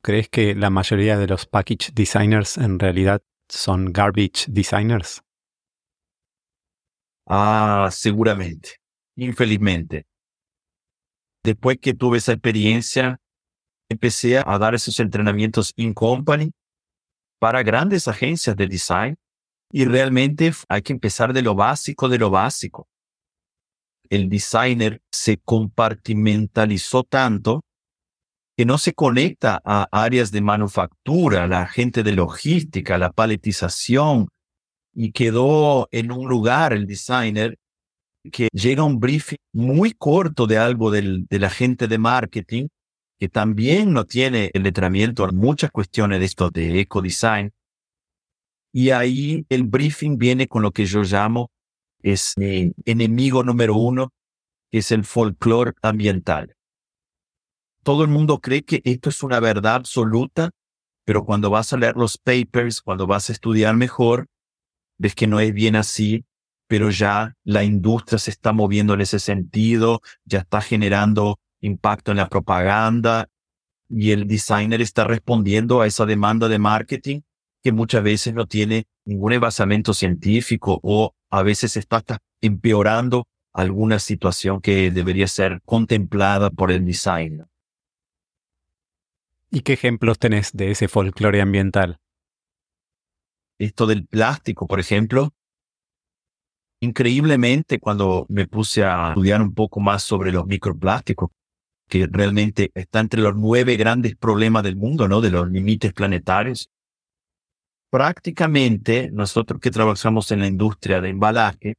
¿Crees 0.03 0.29
que 0.29 0.53
la 0.53 0.69
mayoría 0.69 1.17
de 1.17 1.25
los 1.25 1.47
package 1.47 1.91
designers 1.91 2.59
en 2.59 2.77
realidad 2.77 3.23
son 3.49 3.91
garbage 3.91 4.45
designers? 4.47 5.23
Ah, 7.27 7.89
seguramente. 7.91 8.77
Infelizmente. 9.15 10.05
Después 11.43 11.77
que 11.79 11.93
tuve 11.93 12.17
esa 12.17 12.33
experiencia, 12.33 13.19
empecé 13.89 14.37
a 14.37 14.57
dar 14.57 14.75
esos 14.75 14.99
entrenamientos 14.99 15.73
in 15.75 15.93
company 15.93 16.51
para 17.39 17.63
grandes 17.63 18.07
agencias 18.07 18.55
de 18.55 18.67
design 18.67 19.15
y 19.71 19.85
realmente 19.85 20.51
hay 20.69 20.81
que 20.81 20.93
empezar 20.93 21.33
de 21.33 21.41
lo 21.41 21.55
básico, 21.55 22.09
de 22.09 22.17
lo 22.17 22.29
básico. 22.29 22.87
El 24.09 24.29
designer 24.29 25.01
se 25.11 25.37
compartimentalizó 25.37 27.03
tanto 27.03 27.63
que 28.57 28.65
no 28.65 28.77
se 28.77 28.93
conecta 28.93 29.61
a 29.63 29.87
áreas 29.91 30.31
de 30.31 30.41
manufactura, 30.41 31.47
la 31.47 31.67
gente 31.67 32.03
de 32.03 32.13
logística, 32.13 32.97
la 32.97 33.11
paletización, 33.11 34.29
y 34.99 35.11
quedó 35.11 35.87
en 35.91 36.11
un 36.11 36.27
lugar 36.27 36.73
el 36.73 36.87
designer 36.87 37.59
que 38.31 38.47
llega 38.51 38.83
un 38.83 38.99
briefing 38.99 39.37
muy 39.53 39.91
corto 39.91 40.47
de 40.47 40.57
algo 40.57 40.89
del, 40.89 41.27
de 41.27 41.37
la 41.37 41.51
gente 41.51 41.87
de 41.87 41.99
marketing 41.99 42.67
que 43.19 43.29
también 43.29 43.93
no 43.93 44.05
tiene 44.05 44.49
el 44.55 44.63
letramiento 44.63 45.29
en 45.29 45.35
muchas 45.35 45.69
cuestiones 45.69 46.19
de 46.19 46.25
esto 46.25 46.49
de 46.49 46.79
eco-design. 46.79 47.53
Y 48.73 48.89
ahí 48.89 49.45
el 49.49 49.65
briefing 49.65 50.17
viene 50.17 50.47
con 50.47 50.63
lo 50.63 50.71
que 50.71 50.85
yo 50.87 51.03
llamo 51.03 51.51
es 52.01 52.33
mi 52.35 52.73
enemigo 52.85 53.43
número 53.43 53.75
uno, 53.75 54.13
que 54.71 54.79
es 54.79 54.91
el 54.91 55.05
folclore 55.05 55.73
ambiental. 55.83 56.55
Todo 57.83 58.03
el 58.03 58.09
mundo 58.09 58.39
cree 58.39 58.63
que 58.63 58.81
esto 58.83 59.09
es 59.09 59.21
una 59.21 59.39
verdad 59.39 59.75
absoluta, 59.75 60.49
pero 61.05 61.23
cuando 61.23 61.51
vas 61.51 61.71
a 61.71 61.77
leer 61.77 61.95
los 61.95 62.17
papers, 62.17 62.81
cuando 62.81 63.05
vas 63.05 63.29
a 63.29 63.33
estudiar 63.33 63.75
mejor, 63.75 64.27
ves 64.97 65.15
que 65.15 65.27
no 65.27 65.39
es 65.39 65.53
bien 65.53 65.75
así, 65.75 66.25
pero 66.67 66.89
ya 66.89 67.35
la 67.43 67.63
industria 67.63 68.19
se 68.19 68.31
está 68.31 68.51
moviendo 68.53 68.93
en 68.93 69.01
ese 69.01 69.19
sentido, 69.19 70.01
ya 70.25 70.39
está 70.39 70.61
generando 70.61 71.39
impacto 71.61 72.11
en 72.11 72.17
la 72.17 72.29
propaganda 72.29 73.29
y 73.89 74.11
el 74.11 74.27
designer 74.27 74.81
está 74.81 75.05
respondiendo 75.05 75.81
a 75.81 75.87
esa 75.87 76.05
demanda 76.05 76.47
de 76.47 76.59
marketing 76.59 77.21
que 77.63 77.71
muchas 77.71 78.03
veces 78.03 78.33
no 78.33 78.45
tiene 78.45 78.85
ningún 79.05 79.39
basamento 79.39 79.93
científico 79.93 80.79
o 80.83 81.13
a 81.29 81.41
veces 81.43 81.77
está 81.77 82.03
empeorando 82.41 83.27
alguna 83.53 83.99
situación 83.99 84.61
que 84.61 84.91
debería 84.91 85.27
ser 85.27 85.61
contemplada 85.65 86.49
por 86.49 86.71
el 86.71 86.85
design. 86.85 87.45
¿Y 89.49 89.61
qué 89.61 89.73
ejemplos 89.73 90.19
tenés 90.19 90.51
de 90.53 90.71
ese 90.71 90.87
folclore 90.87 91.41
ambiental? 91.41 91.99
Esto 93.59 93.87
del 93.87 94.05
plástico, 94.05 94.67
por 94.67 94.79
ejemplo. 94.79 95.33
Increíblemente, 96.79 97.79
cuando 97.79 98.25
me 98.29 98.47
puse 98.47 98.83
a 98.83 99.09
estudiar 99.09 99.41
un 99.41 99.53
poco 99.53 99.79
más 99.79 100.03
sobre 100.03 100.31
los 100.31 100.45
microplásticos, 100.45 101.31
que 101.87 102.07
realmente 102.09 102.71
está 102.75 102.99
entre 102.99 103.21
los 103.21 103.35
nueve 103.35 103.77
grandes 103.77 104.15
problemas 104.15 104.63
del 104.63 104.75
mundo, 104.75 105.07
¿no? 105.07 105.21
De 105.21 105.31
los 105.31 105.49
límites 105.49 105.93
planetarios. 105.93 106.69
Prácticamente 107.89 109.09
nosotros 109.11 109.61
que 109.61 109.71
trabajamos 109.71 110.31
en 110.31 110.41
la 110.41 110.47
industria 110.47 110.99
de 111.01 111.09
embalaje, 111.09 111.75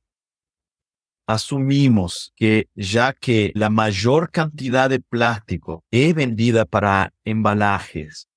asumimos 1.26 2.32
que 2.34 2.68
ya 2.74 3.12
que 3.12 3.52
la 3.54 3.68
mayor 3.68 4.30
cantidad 4.30 4.88
de 4.88 5.00
plástico 5.00 5.84
es 5.90 6.14
vendida 6.14 6.64
para 6.64 7.12
embalajes 7.24 8.28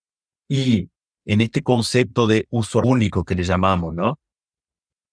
y 0.49 0.89
en 1.25 1.41
este 1.41 1.61
concepto 1.61 2.27
de 2.27 2.47
uso 2.49 2.79
único 2.79 3.23
que 3.23 3.35
le 3.35 3.43
llamamos, 3.43 3.93
¿no? 3.93 4.19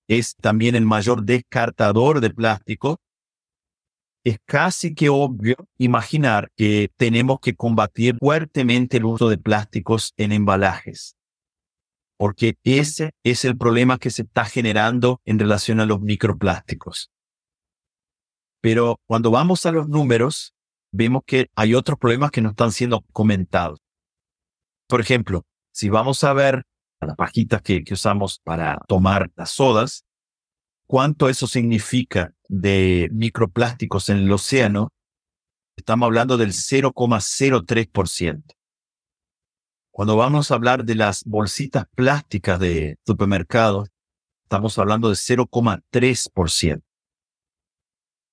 Es 0.09 0.37
también 0.37 0.75
el 0.75 0.87
mayor 0.87 1.25
descartador 1.25 2.21
de 2.21 2.31
plástico, 2.31 2.99
es 4.25 4.38
casi 4.45 4.95
que 4.95 5.09
obvio 5.09 5.57
imaginar 5.79 6.50
que 6.57 6.91
tenemos 6.97 7.41
que 7.41 7.55
combatir 7.55 8.17
fuertemente 8.19 8.99
el 8.99 9.05
uso 9.05 9.29
de 9.29 9.38
plásticos 9.38 10.12
en 10.17 10.33
embalajes, 10.33 11.17
porque 12.19 12.57
ese 12.65 13.12
es 13.23 13.45
el 13.45 13.57
problema 13.57 13.99
que 13.99 14.11
se 14.11 14.23
está 14.23 14.45
generando 14.45 15.21
en 15.25 15.38
relación 15.38 15.81
a 15.81 15.87
los 15.87 16.00
microplásticos. 16.00 17.11
Pero 18.61 19.00
cuando 19.07 19.31
vamos 19.31 19.67
a 19.67 19.73
los 19.73 19.88
números, 19.88 20.53
vemos 20.93 21.23
que 21.25 21.49
hay 21.55 21.75
otros 21.75 21.99
problemas 21.99 22.31
que 22.31 22.41
no 22.41 22.50
están 22.50 22.73
siendo 22.73 23.03
comentados. 23.12 23.79
Por 24.88 25.00
ejemplo, 25.00 25.45
si 25.73 25.89
vamos 25.89 26.25
a 26.25 26.33
ver 26.33 26.65
las 27.01 27.17
pajitas 27.17 27.63
que, 27.63 27.85
que 27.85 27.95
usamos 27.95 28.41
para 28.43 28.79
tomar 28.89 29.31
las 29.37 29.51
sodas, 29.51 30.05
cuánto 30.87 31.29
eso 31.29 31.47
significa 31.47 32.33
de 32.49 33.09
microplásticos 33.13 34.09
en 34.09 34.19
el 34.19 34.33
océano, 34.33 34.91
estamos 35.77 36.07
hablando 36.07 36.37
del 36.37 36.53
0,03%. 36.53 38.43
Cuando 39.93 40.17
vamos 40.17 40.51
a 40.51 40.55
hablar 40.55 40.85
de 40.85 40.95
las 40.95 41.25
bolsitas 41.25 41.87
plásticas 41.95 42.61
de 42.61 42.99
supermercados, 43.05 43.89
estamos 44.45 44.79
hablando 44.79 45.09
de 45.09 45.17
0,3%. 45.17 46.83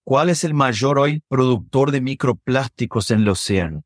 ¿Cuál 0.03 0.29
es 0.29 0.43
el 0.43 0.53
mayor 0.53 0.99
hoy 0.99 1.23
productor 1.27 1.91
de 1.91 2.01
microplásticos 2.01 3.09
en 3.09 3.21
el 3.21 3.29
océano? 3.29 3.83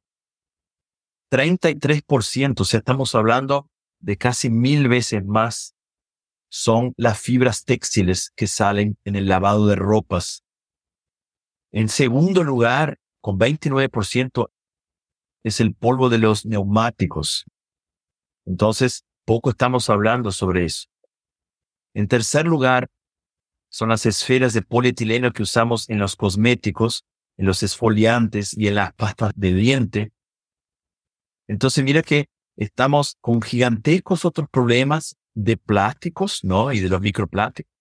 33%, 1.29 2.62
o 2.62 2.65
sea, 2.65 2.79
estamos 2.79 3.15
hablando 3.15 3.69
de 4.00 4.17
casi 4.17 4.50
mil 4.50 4.88
veces 4.88 5.25
más 5.25 5.75
son 6.50 6.93
las 6.98 7.19
fibras 7.19 7.63
textiles 7.63 8.31
que 8.36 8.48
salen 8.48 8.98
en 9.05 9.15
el 9.15 9.27
lavado 9.27 9.67
de 9.67 9.75
ropas. 9.75 10.43
En 11.71 11.89
segundo 11.89 12.43
lugar, 12.43 12.98
con 13.21 13.38
29%, 13.38 14.50
es 15.43 15.59
el 15.59 15.75
polvo 15.75 16.09
de 16.09 16.17
los 16.17 16.45
neumáticos. 16.45 17.45
Entonces, 18.45 19.05
poco 19.25 19.51
estamos 19.51 19.89
hablando 19.89 20.31
sobre 20.31 20.65
eso. 20.65 20.88
En 21.93 22.07
tercer 22.07 22.45
lugar, 22.45 22.89
son 23.71 23.89
las 23.89 24.05
esferas 24.07 24.53
de 24.53 24.63
polietileno 24.63 25.31
que 25.31 25.43
usamos 25.43 25.88
en 25.89 26.00
los 26.00 26.15
cosméticos, 26.15 27.05
en 27.38 27.45
los 27.45 27.62
esfoliantes 27.62 28.57
y 28.57 28.67
en 28.67 28.75
las 28.75 28.93
pastas 28.93 29.31
de 29.36 29.53
diente. 29.53 30.12
Entonces, 31.50 31.84
mira 31.84 32.03
que 32.03 32.27
estamos 32.56 33.18
con 33.22 33.41
gigantescos 33.41 34.24
otros 34.24 34.48
problemas 34.50 35.15
de 35.34 35.58
plásticos, 35.58 36.44
¿no? 36.44 36.72
Y 36.72 36.79
de 36.79 36.89
los 36.89 37.01
microplásticos. 37.01 37.74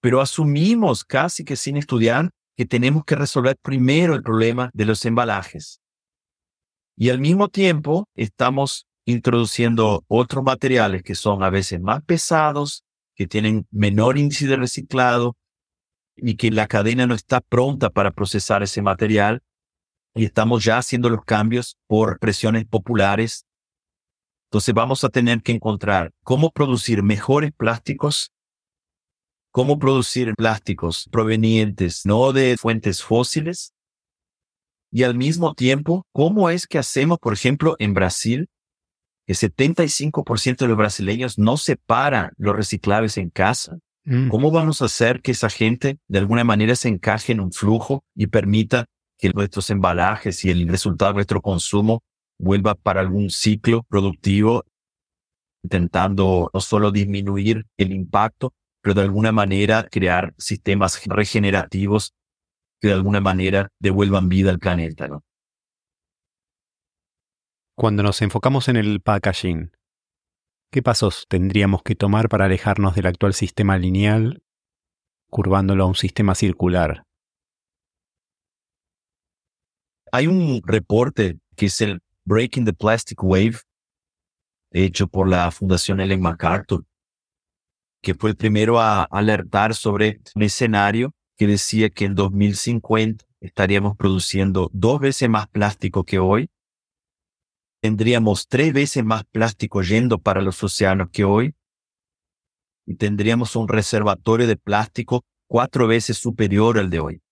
Pero 0.00 0.20
asumimos 0.20 1.04
casi 1.04 1.44
que 1.44 1.56
sin 1.56 1.76
estudiar 1.76 2.30
que 2.56 2.66
tenemos 2.66 3.04
que 3.04 3.16
resolver 3.16 3.56
primero 3.60 4.14
el 4.14 4.22
problema 4.22 4.70
de 4.74 4.84
los 4.84 5.04
embalajes. 5.04 5.80
Y 6.96 7.10
al 7.10 7.18
mismo 7.18 7.48
tiempo 7.48 8.06
estamos 8.14 8.86
introduciendo 9.04 10.04
otros 10.06 10.44
materiales 10.44 11.02
que 11.02 11.14
son 11.14 11.42
a 11.42 11.50
veces 11.50 11.80
más 11.80 12.02
pesados, 12.04 12.84
que 13.16 13.26
tienen 13.26 13.66
menor 13.72 14.18
índice 14.18 14.46
de 14.46 14.56
reciclado 14.56 15.36
y 16.14 16.36
que 16.36 16.52
la 16.52 16.68
cadena 16.68 17.06
no 17.06 17.14
está 17.14 17.40
pronta 17.40 17.90
para 17.90 18.12
procesar 18.12 18.62
ese 18.62 18.82
material. 18.82 19.40
Y 20.18 20.24
estamos 20.24 20.64
ya 20.64 20.78
haciendo 20.78 21.08
los 21.10 21.24
cambios 21.24 21.76
por 21.86 22.18
presiones 22.18 22.66
populares. 22.66 23.46
Entonces 24.50 24.74
vamos 24.74 25.04
a 25.04 25.10
tener 25.10 25.42
que 25.42 25.52
encontrar 25.52 26.10
cómo 26.24 26.50
producir 26.50 27.04
mejores 27.04 27.52
plásticos, 27.56 28.32
cómo 29.52 29.78
producir 29.78 30.34
plásticos 30.34 31.08
provenientes 31.12 32.04
no 32.04 32.32
de 32.32 32.56
fuentes 32.58 33.00
fósiles, 33.00 33.72
y 34.90 35.04
al 35.04 35.14
mismo 35.14 35.54
tiempo, 35.54 36.04
cómo 36.12 36.50
es 36.50 36.66
que 36.66 36.78
hacemos, 36.78 37.18
por 37.20 37.32
ejemplo, 37.32 37.76
en 37.78 37.94
Brasil, 37.94 38.48
el 39.28 39.36
75% 39.36 40.56
de 40.56 40.68
los 40.68 40.76
brasileños 40.76 41.38
no 41.38 41.58
separan 41.58 42.32
los 42.38 42.56
reciclables 42.56 43.18
en 43.18 43.30
casa. 43.30 43.78
Mm. 44.04 44.30
¿Cómo 44.30 44.50
vamos 44.50 44.82
a 44.82 44.86
hacer 44.86 45.20
que 45.20 45.30
esa 45.30 45.48
gente 45.48 45.98
de 46.08 46.18
alguna 46.18 46.42
manera 46.42 46.74
se 46.74 46.88
encaje 46.88 47.32
en 47.32 47.40
un 47.40 47.52
flujo 47.52 48.02
y 48.16 48.26
permita 48.26 48.86
que 49.18 49.30
nuestros 49.30 49.68
embalajes 49.70 50.44
y 50.44 50.50
el 50.50 50.68
resultado 50.68 51.10
de 51.10 51.16
nuestro 51.16 51.42
consumo 51.42 52.02
vuelva 52.38 52.74
para 52.74 53.00
algún 53.00 53.30
ciclo 53.30 53.82
productivo, 53.88 54.64
intentando 55.64 56.50
no 56.54 56.60
solo 56.60 56.92
disminuir 56.92 57.66
el 57.76 57.92
impacto, 57.92 58.52
pero 58.80 58.94
de 58.94 59.02
alguna 59.02 59.32
manera 59.32 59.88
crear 59.90 60.34
sistemas 60.38 61.04
regenerativos 61.06 62.14
que 62.80 62.88
de 62.88 62.94
alguna 62.94 63.20
manera 63.20 63.68
devuelvan 63.80 64.28
vida 64.28 64.50
al 64.50 64.60
planeta. 64.60 65.08
Cuando 67.76 68.02
nos 68.02 68.22
enfocamos 68.22 68.68
en 68.68 68.76
el 68.76 69.00
packaging, 69.00 69.72
¿qué 70.70 70.82
pasos 70.82 71.26
tendríamos 71.28 71.82
que 71.82 71.96
tomar 71.96 72.28
para 72.28 72.44
alejarnos 72.44 72.94
del 72.94 73.06
actual 73.06 73.34
sistema 73.34 73.78
lineal, 73.78 74.42
curvándolo 75.28 75.84
a 75.84 75.86
un 75.88 75.94
sistema 75.96 76.34
circular? 76.34 77.07
Hay 80.12 80.26
un 80.26 80.62
reporte 80.64 81.38
que 81.56 81.66
es 81.66 81.80
el 81.80 82.00
Breaking 82.24 82.64
the 82.64 82.72
Plastic 82.72 83.22
Wave, 83.22 83.58
hecho 84.70 85.06
por 85.06 85.28
la 85.28 85.50
Fundación 85.50 86.00
Ellen 86.00 86.20
MacArthur, 86.20 86.84
que 88.02 88.14
fue 88.14 88.30
el 88.30 88.36
primero 88.36 88.80
a 88.80 89.04
alertar 89.04 89.74
sobre 89.74 90.20
un 90.34 90.42
escenario 90.42 91.12
que 91.36 91.46
decía 91.46 91.90
que 91.90 92.04
en 92.04 92.14
2050 92.14 93.24
estaríamos 93.40 93.96
produciendo 93.96 94.70
dos 94.72 95.00
veces 95.00 95.28
más 95.28 95.48
plástico 95.48 96.04
que 96.04 96.18
hoy 96.18 96.50
tendríamos 97.80 98.48
tres 98.48 98.72
veces 98.72 99.04
más 99.04 99.24
plástico 99.24 99.82
yendo 99.82 100.18
para 100.18 100.42
los 100.42 100.62
océanos 100.62 101.10
que 101.10 101.24
hoy 101.24 101.54
y 102.86 102.96
tendríamos 102.96 103.54
un 103.56 103.68
reservatorio 103.68 104.46
de 104.46 104.56
plástico 104.56 105.24
cuatro 105.46 105.86
veces 105.86 106.18
superior 106.18 106.78
al 106.78 106.90
de 106.90 107.00
hoy. 107.00 107.22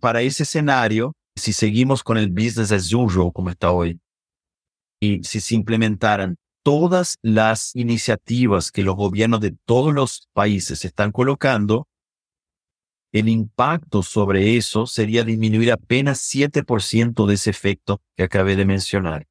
Para 0.00 0.22
ese 0.22 0.42
escenario, 0.42 1.14
si 1.36 1.52
seguimos 1.52 2.02
con 2.02 2.16
el 2.18 2.30
business 2.30 2.72
as 2.72 2.92
usual 2.92 3.32
como 3.32 3.50
está 3.50 3.70
hoy, 3.70 4.00
y 5.00 5.22
si 5.24 5.40
se 5.40 5.54
implementaran 5.54 6.36
todas 6.62 7.18
las 7.22 7.76
iniciativas 7.76 8.72
que 8.72 8.82
los 8.82 8.96
gobiernos 8.96 9.40
de 9.40 9.54
todos 9.66 9.94
los 9.94 10.28
países 10.32 10.84
están 10.84 11.12
colocando, 11.12 11.86
el 13.12 13.28
impacto 13.28 14.02
sobre 14.02 14.56
eso 14.56 14.86
sería 14.86 15.22
disminuir 15.22 15.70
apenas 15.72 16.20
7% 16.20 17.26
de 17.26 17.34
ese 17.34 17.50
efecto 17.50 18.00
que 18.16 18.24
acabé 18.24 18.56
de 18.56 18.64
mencionar. 18.64 19.26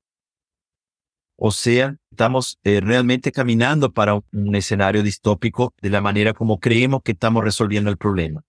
O 1.37 1.51
sea, 1.51 1.97
estamos 2.09 2.57
eh, 2.63 2.79
realmente 2.79 3.31
caminando 3.33 3.91
para 3.91 4.15
un 4.15 4.55
escenario 4.55 5.03
distópico 5.03 5.73
de 5.81 5.89
la 5.89 5.99
manera 5.99 6.33
como 6.33 6.59
creemos 6.59 7.01
que 7.03 7.11
estamos 7.11 7.43
resolviendo 7.43 7.89
el 7.89 7.97
problema. 7.97 8.43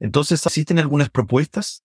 Entonces, 0.00 0.44
¿existen 0.44 0.80
algunas 0.80 1.08
propuestas? 1.08 1.83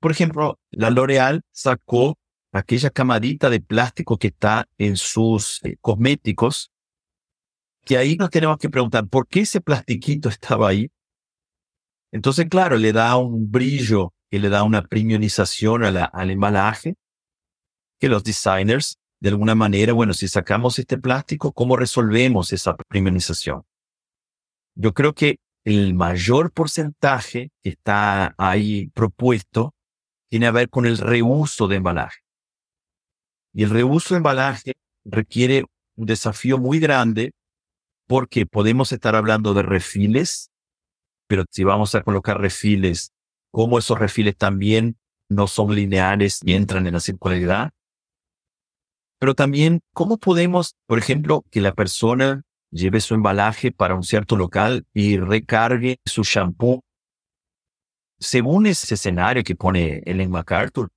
Por 0.00 0.10
ejemplo, 0.10 0.58
la 0.70 0.90
L'Oreal 0.90 1.42
sacó 1.52 2.18
aquella 2.52 2.90
camadita 2.90 3.50
de 3.50 3.60
plástico 3.60 4.18
que 4.18 4.28
está 4.28 4.66
en 4.78 4.96
sus 4.96 5.60
eh, 5.62 5.76
cosméticos 5.80 6.72
que 7.84 7.96
ahí 7.96 8.16
nos 8.16 8.30
tenemos 8.30 8.58
que 8.58 8.68
preguntar, 8.68 9.08
¿por 9.08 9.26
qué 9.26 9.40
ese 9.40 9.60
plastiquito 9.60 10.28
estaba 10.28 10.68
ahí? 10.68 10.90
Entonces, 12.12 12.46
claro, 12.48 12.76
le 12.76 12.92
da 12.92 13.16
un 13.16 13.50
brillo 13.50 14.12
y 14.30 14.38
le 14.38 14.48
da 14.48 14.62
una 14.64 14.82
premiumización 14.82 15.84
al 15.84 16.30
embalaje 16.30 16.96
que 17.98 18.08
los 18.08 18.24
designers, 18.24 18.98
de 19.20 19.28
alguna 19.28 19.54
manera, 19.54 19.92
bueno, 19.92 20.14
si 20.14 20.26
sacamos 20.28 20.78
este 20.78 20.98
plástico, 20.98 21.52
¿cómo 21.52 21.76
resolvemos 21.76 22.52
esa 22.52 22.74
premiumización? 22.76 23.62
Yo 24.74 24.94
creo 24.94 25.14
que 25.14 25.38
el 25.64 25.94
mayor 25.94 26.52
porcentaje 26.52 27.50
que 27.62 27.70
está 27.70 28.34
ahí 28.38 28.88
propuesto 28.88 29.74
tiene 30.30 30.46
a 30.46 30.52
ver 30.52 30.70
con 30.70 30.86
el 30.86 30.96
reuso 30.96 31.68
de 31.68 31.76
embalaje. 31.76 32.20
Y 33.52 33.64
el 33.64 33.70
reuso 33.70 34.14
de 34.14 34.18
embalaje 34.18 34.72
requiere 35.04 35.64
un 35.96 36.06
desafío 36.06 36.56
muy 36.56 36.78
grande 36.78 37.32
porque 38.06 38.46
podemos 38.46 38.92
estar 38.92 39.16
hablando 39.16 39.54
de 39.54 39.62
refiles, 39.62 40.50
pero 41.26 41.44
si 41.50 41.64
vamos 41.64 41.94
a 41.94 42.02
colocar 42.02 42.40
refiles, 42.40 43.12
¿cómo 43.50 43.78
esos 43.78 43.98
refiles 43.98 44.36
también 44.36 44.96
no 45.28 45.46
son 45.46 45.74
lineales 45.74 46.40
y 46.44 46.54
entran 46.54 46.86
en 46.86 46.94
la 46.94 47.00
circularidad? 47.00 47.70
Pero 49.18 49.34
también, 49.34 49.80
¿cómo 49.92 50.16
podemos, 50.16 50.76
por 50.86 50.98
ejemplo, 50.98 51.44
que 51.50 51.60
la 51.60 51.74
persona 51.74 52.42
lleve 52.70 53.00
su 53.00 53.14
embalaje 53.14 53.70
para 53.72 53.94
un 53.94 54.04
cierto 54.04 54.36
local 54.36 54.86
y 54.94 55.18
recargue 55.18 55.98
su 56.04 56.22
shampoo? 56.22 56.82
Según 58.20 58.66
ese 58.66 58.94
escenario 58.94 59.42
que 59.42 59.56
pone 59.56 60.02
Ellen 60.04 60.30
MacArthur, 60.30 60.90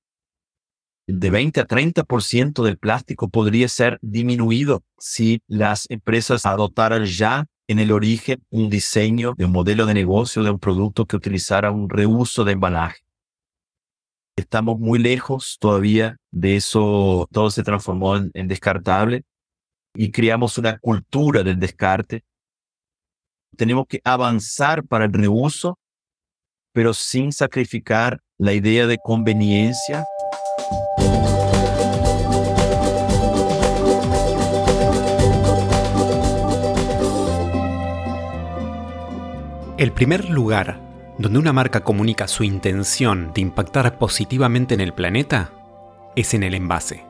de 1.08 1.30
20 1.30 1.62
a 1.62 1.68
30% 1.68 2.64
del 2.64 2.78
plástico 2.78 3.30
podría 3.30 3.68
ser 3.68 3.98
disminuido 4.02 4.84
si 4.98 5.42
las 5.48 5.90
empresas 5.90 6.46
adoptaran 6.46 7.06
ya 7.06 7.46
en 7.68 7.80
el 7.80 7.92
origen 7.92 8.44
un 8.50 8.70
diseño 8.70 9.34
de 9.38 9.46
un 9.46 9.52
modelo 9.52 9.86
de 9.86 9.94
negocio 9.94 10.44
de 10.44 10.52
un 10.52 10.60
producto 10.60 11.06
que 11.06 11.16
utilizara 11.16 11.72
un 11.72 11.90
reuso 11.90 12.44
de 12.44 12.54
embalaje. 12.54 13.00
Estamos 14.36 14.80
muy 14.80 15.00
lejos 15.00 15.58
todavía 15.60 16.18
de 16.32 16.58
eso, 16.58 17.28
todo 17.32 17.52
se 17.52 17.64
transformó 17.64 18.18
en, 18.18 18.32
en 18.34 18.48
descartable 18.48 19.24
y 19.94 20.12
creamos 20.12 20.58
una 20.58 20.78
cultura 20.80 21.44
del 21.44 21.60
descarte. 21.60 22.24
Tenemos 23.56 23.86
que 23.88 24.02
avanzar 24.04 24.84
para 24.86 25.06
el 25.06 25.14
reuso, 25.14 25.78
pero 26.74 26.94
sin 26.94 27.32
sacrificar 27.32 28.20
la 28.38 28.54
idea 28.54 28.88
de 28.88 28.98
conveniencia. 28.98 30.04
El 39.78 39.92
primer 39.92 40.30
lugar 40.30 40.80
donde 41.18 41.40
una 41.40 41.54
marca 41.54 41.82
comunica 41.82 42.28
su 42.28 42.44
intención 42.44 43.32
de 43.34 43.42
impactar 43.42 43.98
positivamente 43.98 44.74
en 44.74 44.82
el 44.82 44.94
planeta 44.94 45.52
es 46.16 46.34
en 46.34 46.44
el 46.44 46.54
envase. 46.54 47.06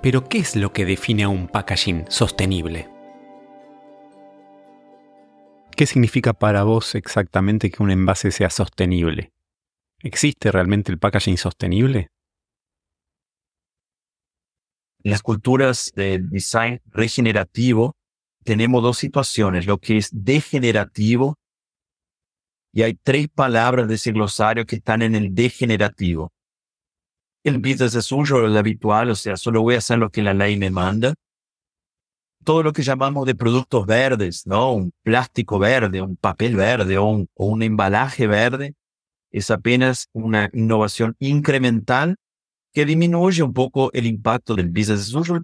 Pero 0.00 0.28
¿qué 0.28 0.38
es 0.38 0.56
lo 0.56 0.72
que 0.72 0.84
define 0.84 1.22
a 1.22 1.28
un 1.28 1.46
packaging 1.46 2.06
sostenible? 2.08 2.91
¿Qué 5.76 5.86
significa 5.86 6.34
para 6.34 6.64
vos 6.64 6.94
exactamente 6.94 7.70
que 7.70 7.82
un 7.82 7.90
envase 7.90 8.30
sea 8.30 8.50
sostenible? 8.50 9.32
¿Existe 10.00 10.52
realmente 10.52 10.92
el 10.92 10.98
packaging 10.98 11.38
sostenible? 11.38 12.08
En 15.04 15.10
las 15.10 15.22
culturas 15.22 15.90
de 15.96 16.18
design 16.18 16.80
regenerativo 16.86 17.94
tenemos 18.44 18.82
dos 18.82 18.98
situaciones, 18.98 19.66
lo 19.66 19.78
que 19.78 19.96
es 19.96 20.10
degenerativo 20.12 21.36
y 22.74 22.82
hay 22.82 22.94
tres 22.94 23.28
palabras 23.28 23.88
de 23.88 23.94
ese 23.94 24.12
glosario 24.12 24.66
que 24.66 24.76
están 24.76 25.02
en 25.02 25.14
el 25.14 25.34
degenerativo. 25.34 26.32
El 27.44 27.58
business 27.58 27.94
es 27.94 28.04
suyo, 28.04 28.44
el 28.44 28.56
habitual, 28.56 29.10
o 29.10 29.14
sea, 29.14 29.36
solo 29.36 29.62
voy 29.62 29.74
a 29.74 29.78
hacer 29.78 29.98
lo 29.98 30.10
que 30.10 30.22
la 30.22 30.32
ley 30.32 30.56
me 30.56 30.70
manda. 30.70 31.14
Todo 32.44 32.62
lo 32.62 32.72
que 32.72 32.82
llamamos 32.82 33.26
de 33.26 33.34
productos 33.34 33.86
verdes, 33.86 34.46
¿no? 34.46 34.72
Un 34.72 34.92
plástico 35.02 35.58
verde, 35.58 36.02
un 36.02 36.16
papel 36.16 36.56
verde 36.56 36.98
o 36.98 37.04
un, 37.04 37.28
un 37.34 37.62
embalaje 37.62 38.26
verde, 38.26 38.74
es 39.30 39.50
apenas 39.50 40.08
una 40.12 40.50
innovación 40.52 41.16
incremental 41.18 42.16
que 42.72 42.84
disminuye 42.84 43.42
un 43.42 43.52
poco 43.52 43.90
el 43.92 44.06
impacto 44.06 44.54
del 44.54 44.68
business 44.68 45.14
as 45.14 45.40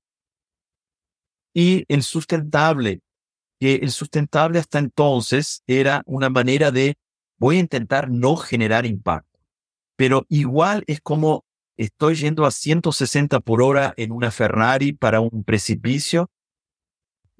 Y 1.55 1.85
el 1.89 2.03
sustentable, 2.03 3.01
que 3.61 3.77
el 3.77 3.91
sustentable 3.91 4.59
hasta 4.59 4.79
entonces 4.79 5.63
era 5.67 6.03
una 6.07 6.31
manera 6.31 6.71
de 6.71 6.97
voy 7.39 7.57
a 7.57 7.61
intentar 7.61 8.11
no 8.11 8.37
generar 8.37 8.87
impacto. 8.87 9.39
Pero 9.97 10.27
igual 10.29 10.85
es 10.87 11.01
como 11.01 11.45
estoy 11.77 12.17
yendo 12.17 12.45
a 12.45 12.51
160 12.51 13.41
por 13.41 13.63
hora 13.63 13.95
en 13.97 14.13
una 14.13 14.31
Ferrari 14.31 14.93
para 14.93 15.21
un 15.21 15.45
precipicio. 15.45 16.31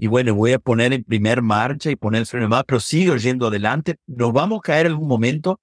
Y 0.01 0.07
bueno, 0.07 0.33
voy 0.33 0.53
a 0.53 0.61
poner 0.61 0.93
en 0.93 1.03
primer 1.03 1.43
marcha 1.43 1.91
y 1.91 1.97
poner 1.97 2.21
el 2.21 2.27
freno 2.27 2.49
más, 2.49 2.63
pero 2.65 2.79
sigo 2.79 3.17
yendo 3.17 3.49
adelante. 3.49 3.97
Nos 4.07 4.33
vamos 4.33 4.61
a 4.61 4.63
caer 4.63 4.87
en 4.87 4.93
algún 4.93 5.09
momento, 5.09 5.61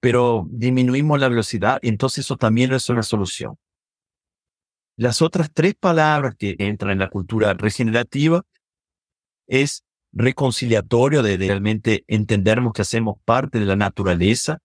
pero 0.00 0.46
disminuimos 0.50 1.18
la 1.18 1.30
velocidad. 1.30 1.78
Y 1.80 1.88
entonces 1.88 2.26
eso 2.26 2.36
también 2.36 2.72
es 2.74 2.86
una 2.90 3.02
solución. 3.02 3.56
Las 4.96 5.22
otras 5.22 5.50
tres 5.50 5.74
palabras 5.74 6.34
que 6.36 6.56
entran 6.58 6.92
en 6.92 6.98
la 6.98 7.08
cultura 7.08 7.54
regenerativa 7.54 8.42
es 9.46 9.82
reconciliatorio 10.12 11.22
de, 11.22 11.38
realmente 11.38 12.04
entendernos 12.08 12.74
que 12.74 12.82
hacemos 12.82 13.16
parte 13.24 13.58
de 13.58 13.64
la 13.64 13.76
naturaleza. 13.76 14.58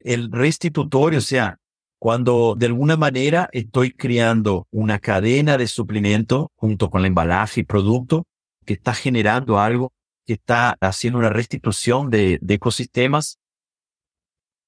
El 0.00 0.32
restitutorio, 0.32 1.18
o 1.18 1.22
sea, 1.22 1.58
cuando 1.98 2.54
de 2.56 2.66
alguna 2.66 2.96
manera 2.96 3.48
estoy 3.52 3.92
creando 3.92 4.66
una 4.70 4.98
cadena 4.98 5.56
de 5.58 5.66
suplemento 5.66 6.52
junto 6.56 6.90
con 6.90 7.00
el 7.00 7.06
embalaje 7.06 7.60
y 7.60 7.64
producto 7.64 8.26
que 8.64 8.74
está 8.74 8.94
generando 8.94 9.58
algo, 9.58 9.92
que 10.26 10.34
está 10.34 10.76
haciendo 10.80 11.18
una 11.18 11.30
restitución 11.30 12.10
de, 12.10 12.38
de 12.40 12.54
ecosistemas. 12.54 13.38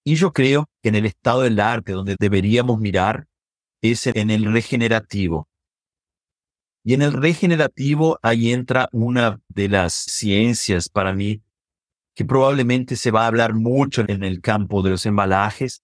Y 0.04 0.14
yo 0.14 0.32
creo 0.32 0.68
que 0.82 0.88
en 0.88 0.94
el 0.96 1.06
estado 1.06 1.42
del 1.42 1.60
arte, 1.60 1.92
donde 1.92 2.16
deberíamos 2.18 2.80
mirar, 2.80 3.26
es 3.82 4.06
en 4.06 4.30
el 4.30 4.52
regenerativo, 4.52 5.50
y 6.82 6.94
en 6.94 7.02
el 7.02 7.12
regenerativo 7.12 8.18
ahí 8.22 8.52
entra 8.52 8.88
una 8.92 9.40
de 9.48 9.68
las 9.68 9.92
ciencias 9.92 10.88
para 10.88 11.12
mí 11.12 11.42
que 12.14 12.24
probablemente 12.24 12.96
se 12.96 13.10
va 13.10 13.24
a 13.24 13.26
hablar 13.26 13.54
mucho 13.54 14.02
en 14.06 14.24
el 14.24 14.40
campo 14.40 14.82
de 14.82 14.90
los 14.90 15.06
embalajes. 15.06 15.82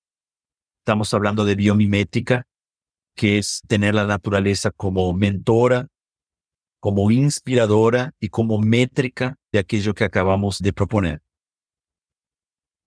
Estamos 0.87 1.13
hablando 1.15 1.45
de 1.45 1.57
biomimética, 1.57 2.47
que 3.17 3.39
es 3.39 3.61
tener 3.67 3.97
la 3.97 4.07
naturaleza 4.07 4.71
como 4.71 5.13
mentora, 5.15 5.89
como 6.79 7.11
inspiradora 7.11 8.13
y 8.21 8.29
como 8.29 8.61
métrica 8.61 9.35
de 9.51 9.59
aquello 9.59 9.95
que 9.95 10.05
acabamos 10.05 10.61
de 10.61 10.73
proponer. 10.73 11.23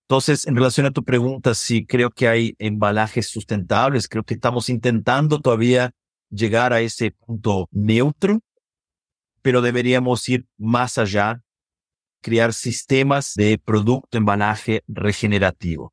Entonces, 0.08 0.46
en 0.46 0.56
relación 0.56 0.86
a 0.86 0.92
tu 0.92 1.04
pregunta, 1.04 1.52
sí 1.52 1.84
creo 1.84 2.08
que 2.08 2.26
hay 2.26 2.54
embalajes 2.58 3.28
sustentables, 3.28 4.08
creo 4.08 4.24
que 4.24 4.32
estamos 4.32 4.70
intentando 4.70 5.38
todavía 5.38 5.90
llegar 6.30 6.72
a 6.72 6.80
ese 6.80 7.10
punto 7.10 7.68
neutro, 7.70 8.40
pero 9.42 9.60
deberíamos 9.60 10.26
ir 10.26 10.46
más 10.56 10.96
allá, 10.96 11.42
crear 12.22 12.54
sistemas 12.54 13.34
de 13.34 13.58
producto 13.58 14.16
embalaje 14.16 14.84
regenerativo. 14.88 15.92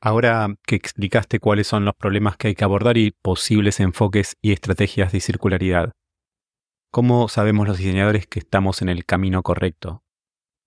Ahora 0.00 0.54
que 0.64 0.76
explicaste 0.76 1.40
cuáles 1.40 1.66
son 1.66 1.84
los 1.84 1.94
problemas 1.94 2.36
que 2.36 2.48
hay 2.48 2.54
que 2.54 2.62
abordar 2.62 2.96
y 2.96 3.10
posibles 3.10 3.80
enfoques 3.80 4.36
y 4.40 4.52
estrategias 4.52 5.10
de 5.10 5.18
circularidad, 5.18 5.90
¿cómo 6.92 7.28
sabemos 7.28 7.66
los 7.66 7.78
diseñadores 7.78 8.28
que 8.28 8.38
estamos 8.38 8.80
en 8.80 8.90
el 8.90 9.04
camino 9.04 9.42
correcto? 9.42 10.04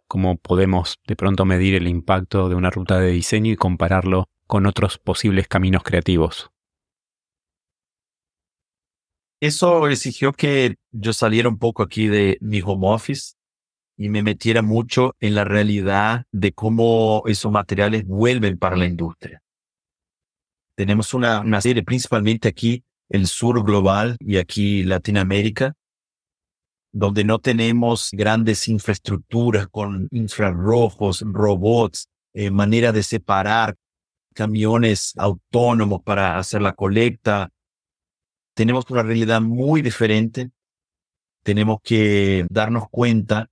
¿Cómo 0.09 0.37
podemos 0.37 0.99
de 1.07 1.15
pronto 1.15 1.45
medir 1.45 1.75
el 1.75 1.87
impacto 1.87 2.49
de 2.49 2.55
una 2.55 2.71
ruta 2.71 2.99
de 2.99 3.11
diseño 3.11 3.53
y 3.53 3.55
compararlo 3.55 4.25
con 4.47 4.65
otros 4.65 4.97
posibles 4.97 5.47
caminos 5.47 5.83
creativos? 5.83 6.51
Eso 9.39 9.87
exigió 9.87 10.33
que 10.33 10.75
yo 10.91 11.13
saliera 11.13 11.47
un 11.47 11.57
poco 11.57 11.83
aquí 11.83 12.07
de 12.07 12.37
mi 12.41 12.61
home 12.61 12.89
office 12.89 13.35
y 13.97 14.09
me 14.09 14.23
metiera 14.23 14.61
mucho 14.61 15.15
en 15.19 15.35
la 15.35 15.43
realidad 15.43 16.25
de 16.31 16.53
cómo 16.53 17.23
esos 17.25 17.51
materiales 17.51 18.05
vuelven 18.05 18.57
para 18.57 18.75
la 18.75 18.85
industria. 18.85 19.41
Tenemos 20.75 21.13
una, 21.13 21.41
una 21.41 21.61
serie, 21.61 21.83
principalmente 21.83 22.47
aquí, 22.47 22.83
el 23.09 23.27
sur 23.27 23.63
global 23.63 24.15
y 24.19 24.37
aquí 24.37 24.83
Latinoamérica, 24.83 25.75
donde 26.93 27.23
no 27.23 27.39
tenemos 27.39 28.09
grandes 28.11 28.67
infraestructuras 28.67 29.67
con 29.67 30.07
infrarrojos, 30.11 31.23
robots, 31.25 32.07
eh, 32.33 32.49
manera 32.51 32.91
de 32.91 33.03
separar 33.03 33.75
camiones 34.33 35.13
autónomos 35.17 36.01
para 36.01 36.37
hacer 36.37 36.61
la 36.61 36.73
colecta, 36.73 37.49
tenemos 38.53 38.85
una 38.89 39.03
realidad 39.03 39.41
muy 39.41 39.81
diferente. 39.81 40.51
Tenemos 41.43 41.79
que 41.83 42.45
darnos 42.49 42.89
cuenta 42.89 43.49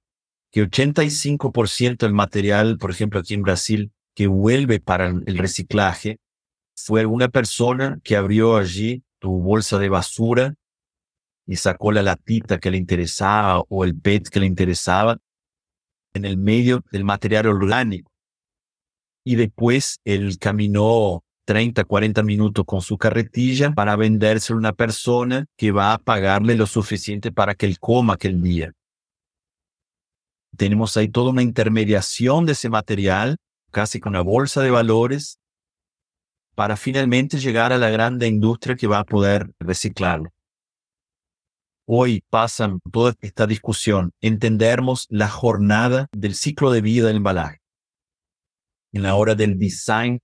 que 0.51 0.63
85% 0.63 1.97
del 1.97 2.13
material, 2.13 2.77
por 2.77 2.91
ejemplo, 2.91 3.19
aquí 3.19 3.33
en 3.33 3.41
Brasil, 3.41 3.91
que 4.15 4.27
vuelve 4.27 4.79
para 4.79 5.07
el 5.07 5.37
reciclaje, 5.37 6.19
fue 6.75 7.05
una 7.05 7.29
persona 7.29 7.99
que 8.03 8.15
abrió 8.15 8.57
allí 8.57 9.03
tu 9.19 9.39
bolsa 9.41 9.77
de 9.79 9.89
basura 9.89 10.55
y 11.45 11.55
sacó 11.57 11.91
la 11.91 12.03
latita 12.03 12.59
que 12.59 12.71
le 12.71 12.77
interesaba 12.77 13.63
o 13.69 13.83
el 13.83 13.99
PET 13.99 14.29
que 14.29 14.39
le 14.39 14.45
interesaba 14.45 15.17
en 16.13 16.25
el 16.25 16.37
medio 16.37 16.83
del 16.91 17.03
material 17.03 17.47
orgánico. 17.47 18.11
Y 19.25 19.35
después 19.35 19.99
él 20.05 20.37
caminó 20.39 21.23
30, 21.45 21.83
40 21.83 22.23
minutos 22.23 22.65
con 22.65 22.81
su 22.81 22.97
carretilla 22.97 23.71
para 23.71 23.95
venderse 23.95 24.53
a 24.53 24.55
una 24.55 24.73
persona 24.73 25.45
que 25.57 25.71
va 25.71 25.93
a 25.93 25.97
pagarle 25.97 26.55
lo 26.55 26.67
suficiente 26.67 27.31
para 27.31 27.55
que 27.55 27.65
él 27.65 27.79
coma 27.79 28.13
aquel 28.13 28.41
día. 28.41 28.71
Tenemos 30.59 30.97
ahí 30.97 31.07
toda 31.07 31.31
una 31.31 31.41
intermediación 31.41 32.45
de 32.45 32.51
ese 32.51 32.67
material, 32.67 33.37
casi 33.71 34.01
con 34.01 34.09
una 34.09 34.19
bolsa 34.23 34.61
de 34.61 34.69
valores, 34.69 35.39
para 36.53 36.75
finalmente 36.75 37.39
llegar 37.39 37.71
a 37.71 37.77
la 37.77 37.89
grande 37.89 38.27
industria 38.27 38.75
que 38.75 38.85
va 38.85 38.99
a 38.99 39.05
poder 39.05 39.53
reciclarlo. 39.57 40.31
Hoy 41.87 42.25
pasan 42.29 42.81
toda 42.91 43.13
esta 43.21 43.47
discusión, 43.47 44.11
entendermos 44.19 45.05
la 45.07 45.29
jornada 45.29 46.07
del 46.11 46.35
ciclo 46.35 46.71
de 46.71 46.81
vida 46.81 47.07
del 47.07 47.15
embalaje. 47.15 47.61
En 48.91 49.03
la 49.03 49.15
hora 49.15 49.35
del 49.35 49.57
design 49.57 50.19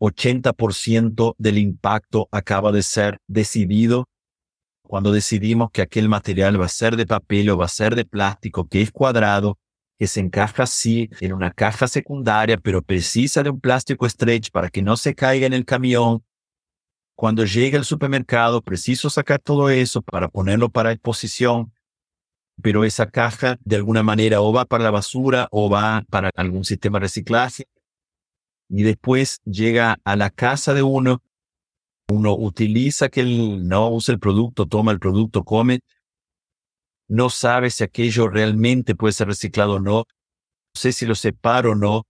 80% 0.00 1.34
del 1.36 1.58
impacto 1.58 2.26
acaba 2.32 2.72
de 2.72 2.82
ser 2.82 3.18
decidido 3.28 4.06
cuando 4.92 5.10
decidimos 5.10 5.70
que 5.70 5.80
aquel 5.80 6.10
material 6.10 6.60
va 6.60 6.66
a 6.66 6.68
ser 6.68 6.96
de 6.96 7.06
papel 7.06 7.48
o 7.48 7.56
va 7.56 7.64
a 7.64 7.68
ser 7.68 7.94
de 7.94 8.04
plástico, 8.04 8.68
que 8.68 8.82
es 8.82 8.90
cuadrado, 8.90 9.58
que 9.98 10.06
se 10.06 10.20
encaja 10.20 10.64
así 10.64 11.08
en 11.22 11.32
una 11.32 11.50
caja 11.50 11.88
secundaria, 11.88 12.58
pero 12.58 12.82
precisa 12.82 13.42
de 13.42 13.48
un 13.48 13.58
plástico 13.58 14.06
stretch 14.06 14.50
para 14.50 14.68
que 14.68 14.82
no 14.82 14.98
se 14.98 15.14
caiga 15.14 15.46
en 15.46 15.54
el 15.54 15.64
camión. 15.64 16.22
Cuando 17.14 17.46
llegue 17.46 17.78
al 17.78 17.86
supermercado, 17.86 18.60
preciso 18.60 19.08
sacar 19.08 19.38
todo 19.38 19.70
eso 19.70 20.02
para 20.02 20.28
ponerlo 20.28 20.68
para 20.68 20.92
exposición, 20.92 21.72
pero 22.60 22.84
esa 22.84 23.06
caja 23.08 23.56
de 23.64 23.76
alguna 23.76 24.02
manera 24.02 24.42
o 24.42 24.52
va 24.52 24.66
para 24.66 24.84
la 24.84 24.90
basura 24.90 25.48
o 25.52 25.70
va 25.70 26.04
para 26.10 26.28
algún 26.36 26.66
sistema 26.66 26.98
de 26.98 27.04
reciclaje 27.04 27.64
y 28.68 28.82
después 28.82 29.40
llega 29.46 29.96
a 30.04 30.16
la 30.16 30.28
casa 30.28 30.74
de 30.74 30.82
uno, 30.82 31.22
uno 32.12 32.34
utiliza 32.36 33.08
no 33.16 33.90
usa 33.90 34.12
el 34.12 34.20
producto, 34.20 34.66
toma 34.66 34.92
el 34.92 34.98
producto, 34.98 35.44
come, 35.44 35.80
no 37.08 37.30
sabe 37.30 37.70
si 37.70 37.84
aquello 37.84 38.28
realmente 38.28 38.94
puede 38.94 39.12
ser 39.12 39.28
reciclado 39.28 39.74
o 39.74 39.80
no, 39.80 39.98
no 39.98 40.04
sé 40.74 40.92
si 40.92 41.06
lo 41.06 41.14
separo 41.14 41.72
o 41.72 41.74
no. 41.74 42.02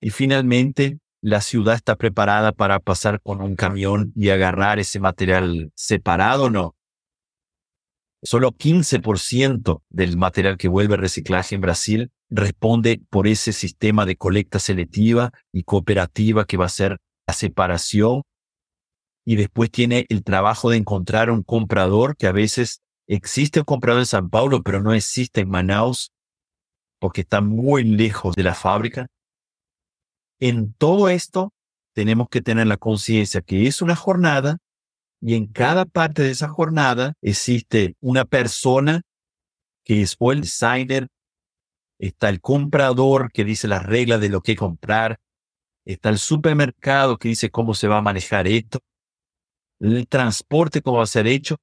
Y 0.00 0.10
finalmente, 0.10 0.98
la 1.22 1.40
ciudad 1.40 1.74
está 1.74 1.96
preparada 1.96 2.52
para 2.52 2.78
pasar 2.80 3.20
con 3.22 3.40
un 3.40 3.56
camión 3.56 4.12
y 4.14 4.28
agarrar 4.30 4.78
ese 4.78 5.00
material 5.00 5.72
separado 5.74 6.44
o 6.44 6.50
no. 6.50 6.76
Solo 8.22 8.52
15% 8.52 9.82
del 9.88 10.16
material 10.16 10.56
que 10.56 10.68
vuelve 10.68 10.94
a 10.94 10.98
reciclaje 10.98 11.54
en 11.54 11.60
Brasil 11.60 12.10
responde 12.28 13.00
por 13.10 13.26
ese 13.26 13.52
sistema 13.52 14.04
de 14.04 14.16
colecta 14.16 14.58
selectiva 14.58 15.32
y 15.52 15.62
cooperativa 15.62 16.44
que 16.44 16.56
va 16.56 16.66
a 16.66 16.70
ser 16.70 16.98
la 17.26 17.34
separación. 17.34 18.22
Y 19.26 19.36
después 19.36 19.70
tiene 19.70 20.06
el 20.08 20.22
trabajo 20.22 20.70
de 20.70 20.76
encontrar 20.76 21.30
un 21.30 21.42
comprador 21.42 22.16
que 22.16 22.28
a 22.28 22.32
veces 22.32 22.80
existe 23.08 23.60
un 23.60 23.64
comprador 23.64 24.00
en 24.00 24.06
San 24.06 24.30
Paulo, 24.30 24.62
pero 24.62 24.80
no 24.80 24.94
existe 24.94 25.42
en 25.42 25.50
Manaus 25.50 26.12
porque 27.00 27.22
está 27.22 27.40
muy 27.40 27.84
lejos 27.84 28.34
de 28.36 28.44
la 28.44 28.54
fábrica. 28.54 29.08
En 30.38 30.72
todo 30.74 31.08
esto 31.08 31.52
tenemos 31.92 32.28
que 32.30 32.40
tener 32.40 32.66
la 32.66 32.76
conciencia 32.76 33.40
que 33.42 33.66
es 33.66 33.82
una 33.82 33.96
jornada 33.96 34.58
y 35.20 35.34
en 35.34 35.46
cada 35.46 35.86
parte 35.86 36.22
de 36.22 36.30
esa 36.30 36.48
jornada 36.48 37.14
existe 37.22 37.96
una 38.00 38.24
persona 38.24 39.02
que 39.84 40.02
es 40.02 40.16
o 40.18 40.32
el 40.32 40.42
designer, 40.42 41.08
está 41.98 42.28
el 42.28 42.40
comprador 42.40 43.32
que 43.32 43.44
dice 43.44 43.66
las 43.66 43.84
reglas 43.84 44.20
de 44.20 44.28
lo 44.28 44.40
que 44.42 44.56
comprar, 44.56 45.18
está 45.84 46.10
el 46.10 46.18
supermercado 46.18 47.18
que 47.18 47.28
dice 47.28 47.50
cómo 47.50 47.72
se 47.72 47.88
va 47.88 47.98
a 47.98 48.02
manejar 48.02 48.46
esto, 48.46 48.80
el 49.80 50.06
transporte 50.08 50.82
cómo 50.82 50.98
va 50.98 51.04
a 51.04 51.06
ser 51.06 51.26
hecho, 51.26 51.56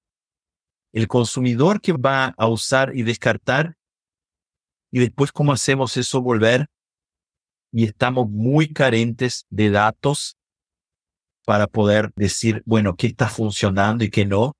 el 0.94 1.08
consumidor 1.08 1.82
que 1.82 1.94
va 1.94 2.34
a 2.38 2.48
usar 2.48 2.96
y 2.96 3.04
descartar, 3.04 3.76
y 4.92 5.00
después 5.00 5.32
cómo 5.32 5.52
hacemos 5.52 5.98
eso 5.98 6.22
volver. 6.22 6.68
Y 7.72 7.86
estamos 7.86 8.30
muy 8.30 8.72
carentes 8.72 9.48
de 9.50 9.72
datos 9.72 10.38
para 11.46 11.66
poder 11.66 12.12
decir, 12.16 12.62
bueno, 12.66 12.96
qué 12.96 13.08
está 13.08 13.28
funcionando 13.28 14.04
y 14.04 14.12
qué 14.12 14.26
no, 14.26 14.56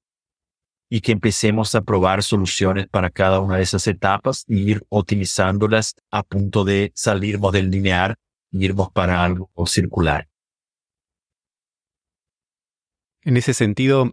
y 0.90 1.02
que 1.02 1.12
empecemos 1.12 1.76
a 1.76 1.82
probar 1.82 2.24
soluciones 2.24 2.88
para 2.88 3.12
cada 3.12 3.40
una 3.40 3.58
de 3.58 3.64
esas 3.64 3.86
etapas 3.88 4.44
y 4.48 4.72
ir 4.72 4.84
optimizándolas 4.90 5.96
a 6.12 6.24
punto 6.24 6.64
de 6.64 6.92
salirnos 6.96 7.52
del 7.52 7.70
lineal 7.70 8.16
y 8.52 8.66
irnos 8.66 8.92
para 8.92 9.24
algo 9.24 9.50
circular. 9.66 10.28
En 13.26 13.38
ese 13.38 13.54
sentido, 13.54 14.12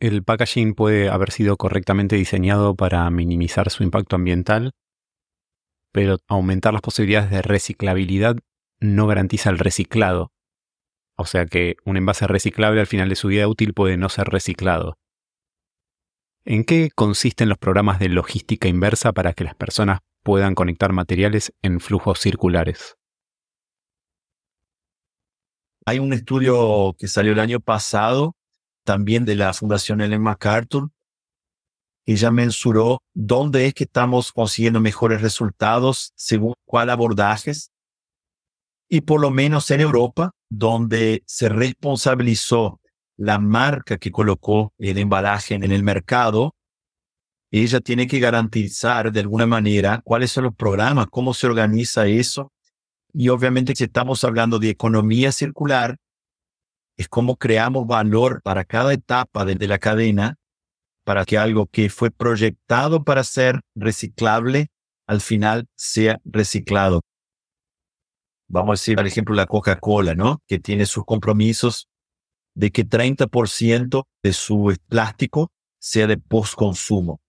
el 0.00 0.22
packaging 0.22 0.74
puede 0.74 1.08
haber 1.08 1.30
sido 1.30 1.56
correctamente 1.56 2.16
diseñado 2.16 2.76
para 2.76 3.08
minimizar 3.10 3.70
su 3.70 3.82
impacto 3.82 4.16
ambiental, 4.16 4.72
pero 5.92 6.18
aumentar 6.28 6.74
las 6.74 6.82
posibilidades 6.82 7.30
de 7.30 7.40
reciclabilidad 7.40 8.36
no 8.80 9.06
garantiza 9.06 9.48
el 9.48 9.58
reciclado. 9.58 10.30
O 11.16 11.24
sea 11.24 11.46
que 11.46 11.76
un 11.86 11.96
envase 11.96 12.26
reciclable 12.26 12.80
al 12.80 12.86
final 12.86 13.08
de 13.08 13.16
su 13.16 13.28
vida 13.28 13.48
útil 13.48 13.72
puede 13.72 13.96
no 13.96 14.10
ser 14.10 14.28
reciclado. 14.28 14.98
¿En 16.44 16.64
qué 16.64 16.90
consisten 16.94 17.48
los 17.48 17.58
programas 17.58 17.98
de 17.98 18.10
logística 18.10 18.68
inversa 18.68 19.12
para 19.12 19.32
que 19.32 19.44
las 19.44 19.54
personas 19.54 20.00
puedan 20.22 20.54
conectar 20.54 20.92
materiales 20.92 21.54
en 21.62 21.80
flujos 21.80 22.20
circulares? 22.20 22.97
Hay 25.88 26.00
un 26.00 26.12
estudio 26.12 26.94
que 26.98 27.08
salió 27.08 27.32
el 27.32 27.40
año 27.40 27.60
pasado, 27.60 28.36
también 28.84 29.24
de 29.24 29.36
la 29.36 29.54
Fundación 29.54 30.02
Ellen 30.02 30.20
MacArthur, 30.20 30.90
ya 32.04 32.30
mensuró 32.30 33.00
dónde 33.14 33.64
es 33.64 33.72
que 33.72 33.84
estamos 33.84 34.30
consiguiendo 34.30 34.80
mejores 34.80 35.22
resultados 35.22 36.12
según 36.14 36.52
cuál 36.66 36.90
abordajes. 36.90 37.70
Y 38.86 39.00
por 39.00 39.18
lo 39.22 39.30
menos 39.30 39.70
en 39.70 39.80
Europa, 39.80 40.32
donde 40.50 41.22
se 41.24 41.48
responsabilizó 41.48 42.82
la 43.16 43.38
marca 43.38 43.96
que 43.96 44.12
colocó 44.12 44.74
el 44.76 44.98
embalaje 44.98 45.54
en 45.54 45.72
el 45.72 45.82
mercado, 45.82 46.54
ella 47.50 47.80
tiene 47.80 48.06
que 48.06 48.18
garantizar 48.18 49.10
de 49.10 49.20
alguna 49.20 49.46
manera 49.46 50.02
cuáles 50.04 50.32
son 50.32 50.44
los 50.44 50.54
programas, 50.54 51.06
cómo 51.10 51.32
se 51.32 51.46
organiza 51.46 52.06
eso. 52.06 52.52
Y 53.12 53.28
obviamente 53.30 53.74
si 53.74 53.84
estamos 53.84 54.22
hablando 54.24 54.58
de 54.58 54.70
economía 54.70 55.32
circular, 55.32 55.96
es 56.96 57.08
cómo 57.08 57.36
creamos 57.36 57.86
valor 57.86 58.42
para 58.42 58.64
cada 58.64 58.92
etapa 58.92 59.44
de, 59.44 59.66
la 59.66 59.78
cadena 59.78 60.36
para 61.04 61.24
que 61.24 61.38
algo 61.38 61.66
que 61.66 61.88
fue 61.88 62.10
proyectado 62.10 63.04
para 63.04 63.24
ser 63.24 63.60
reciclable 63.74 64.68
al 65.06 65.20
final 65.20 65.66
sea 65.76 66.20
reciclado. 66.24 67.00
Vamos 68.50 68.70
a 68.70 68.72
decir, 68.80 68.96
por 68.96 69.06
ejemplo, 69.06 69.34
la 69.34 69.46
Coca-Cola, 69.46 70.14
¿no? 70.14 70.42
Que 70.46 70.58
tiene 70.58 70.86
sus 70.86 71.04
compromisos 71.04 71.88
de 72.54 72.70
que 72.70 72.84
30% 72.84 74.04
de 74.22 74.32
su 74.32 74.76
plástico 74.88 75.52
sea 75.78 76.06
de 76.06 76.18
postconsumo. 76.18 77.20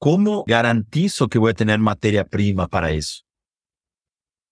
¿Cómo 0.00 0.44
garantizo 0.46 1.28
que 1.28 1.38
voy 1.38 1.50
a 1.50 1.54
tener 1.54 1.78
materia 1.78 2.24
prima 2.24 2.68
para 2.68 2.92
eso? 2.92 3.27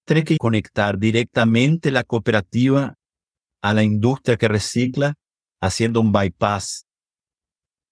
Tiene 0.06 0.22
que 0.22 0.36
conectar 0.38 0.98
directamente 0.98 1.90
la 1.90 2.04
cooperativa 2.04 2.94
a 3.60 3.74
la 3.74 3.82
industria 3.82 4.36
que 4.36 4.46
recicla, 4.46 5.14
haciendo 5.60 6.00
un 6.00 6.12
bypass, 6.12 6.86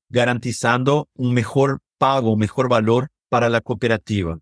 garantizando 0.09 1.09
un 1.14 1.35
mejor 1.35 1.81
pago, 1.98 2.33
un 2.33 2.38
mejor 2.38 2.68
valor 2.68 3.09
para 3.29 3.48
la 3.48 3.61
cooperativa. 3.61 4.38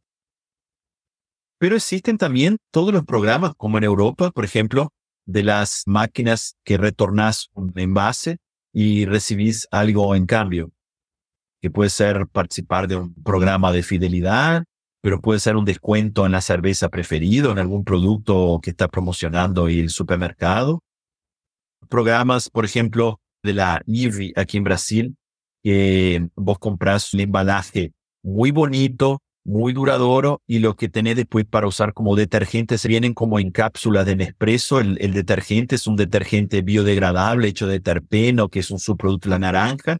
Pero 1.59 1.77
existen 1.77 2.19
también 2.19 2.59
todos 2.71 2.93
los 2.93 3.07
programas, 3.07 3.55
como 3.57 3.79
en 3.79 3.85
Europa, 3.85 4.31
por 4.33 4.45
ejemplo, 4.45 4.93
de 5.25 5.43
las 5.43 5.85
máquinas 5.87 6.57
que 6.65 6.77
retornas 6.77 7.49
un 7.55 7.73
envase 7.77 8.37
y 8.71 9.07
recibís 9.07 9.67
algo 9.71 10.15
en 10.15 10.27
cambio, 10.27 10.73
que 11.63 11.71
puede 11.71 11.89
ser 11.89 12.27
participar 12.27 12.87
de 12.87 12.97
un 12.97 13.15
programa 13.15 13.73
de 13.73 13.83
fidelidad, 13.83 14.65
pero 15.03 15.21
puede 15.21 15.41
ser 15.41 15.57
un 15.57 15.65
descuento 15.65 16.25
en 16.25 16.33
la 16.33 16.41
cerveza 16.41 16.88
preferido, 16.88 17.51
en 17.51 17.59
algún 17.59 17.85
producto 17.85 18.61
que 18.62 18.71
está 18.71 18.88
promocionando 18.88 19.67
el 19.67 19.91
supermercado. 19.91 20.81
Programas, 21.88 22.49
por 22.49 22.65
ejemplo, 22.65 23.21
de 23.43 23.53
la 23.53 23.83
IVI 23.87 24.33
aquí 24.37 24.59
en 24.59 24.65
Brasil, 24.65 25.17
que 25.65 26.29
vos 26.37 26.59
compras 26.61 27.12
un 27.15 27.21
embalaje 27.21 27.93
muy 28.23 28.53
bonito, 28.53 29.21
muy 29.45 29.73
duradero 29.73 30.41
y 30.47 30.61
lo 30.61 30.77
que 30.77 30.88
tenés 30.88 31.17
después 31.17 31.45
para 31.47 31.67
usar 31.67 31.95
como 31.95 32.15
detergente 32.15 32.79
se 32.79 32.87
vienen 32.87 33.12
como 33.12 33.41
en 33.41 33.51
cápsulas 33.51 34.07
de 34.07 34.15
Nespresso. 34.15 34.79
El, 34.79 34.99
el, 35.01 35.12
detergente 35.12 35.75
es 35.75 35.88
un 35.88 35.97
detergente 35.97 36.62
biodegradable 36.62 37.49
hecho 37.49 37.67
de 37.67 37.81
terpeno, 37.81 38.49
que 38.49 38.61
es 38.61 38.71
un 38.71 38.79
subproducto 38.79 39.29
de 39.29 39.31
la 39.31 39.38
naranja. 39.41 39.99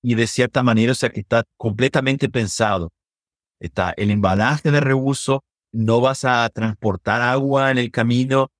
Y 0.00 0.14
de 0.14 0.28
cierta 0.28 0.62
manera, 0.62 0.92
o 0.92 0.94
sea, 0.94 1.10
que 1.10 1.18
está 1.18 1.42
completamente 1.56 2.28
pensado. 2.28 2.92
Está 3.60 3.92
el 3.96 4.10
embalaje 4.10 4.70
de 4.70 4.80
reuso, 4.80 5.42
no 5.72 6.00
vas 6.00 6.24
a 6.24 6.48
transportar 6.50 7.20
agua 7.22 7.70
en 7.70 7.78
el 7.78 7.90
camino, 7.90 8.50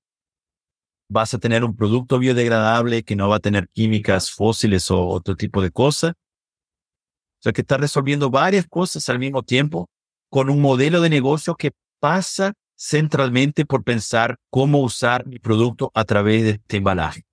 vas 1.11 1.35
a 1.35 1.39
tener 1.39 1.65
un 1.65 1.77
producto 1.77 2.19
biodegradable 2.19 3.03
que 3.03 3.17
no 3.17 3.29
va 3.29 3.37
a 3.37 3.41
tener 3.41 3.69
químicas 3.69 4.31
fósiles 4.31 4.91
o 4.91 5.07
otro 5.07 5.37
tipo 5.37 5.63
de 5.63 5.71
cosas. 5.71 6.13
O 6.13 7.43
sea, 7.43 7.53
que 7.53 7.61
está 7.61 7.77
resolviendo 7.77 8.31
varias 8.31 8.67
cosas 8.67 9.09
al 9.09 9.19
mismo 9.19 9.43
tiempo 9.43 9.89
con 10.29 10.51
un 10.51 10.61
modelo 10.61 11.01
de 11.01 11.09
negocio 11.09 11.55
que 11.55 11.71
pasa 12.01 12.53
centralmente 12.77 13.65
por 13.65 13.85
pensar 13.85 14.37
cómo 14.51 14.83
usar 14.83 15.27
mi 15.27 15.39
producto 15.39 15.91
a 15.95 16.05
través 16.05 16.43
de 16.43 16.51
este 16.51 16.77
embalaje. 16.77 17.28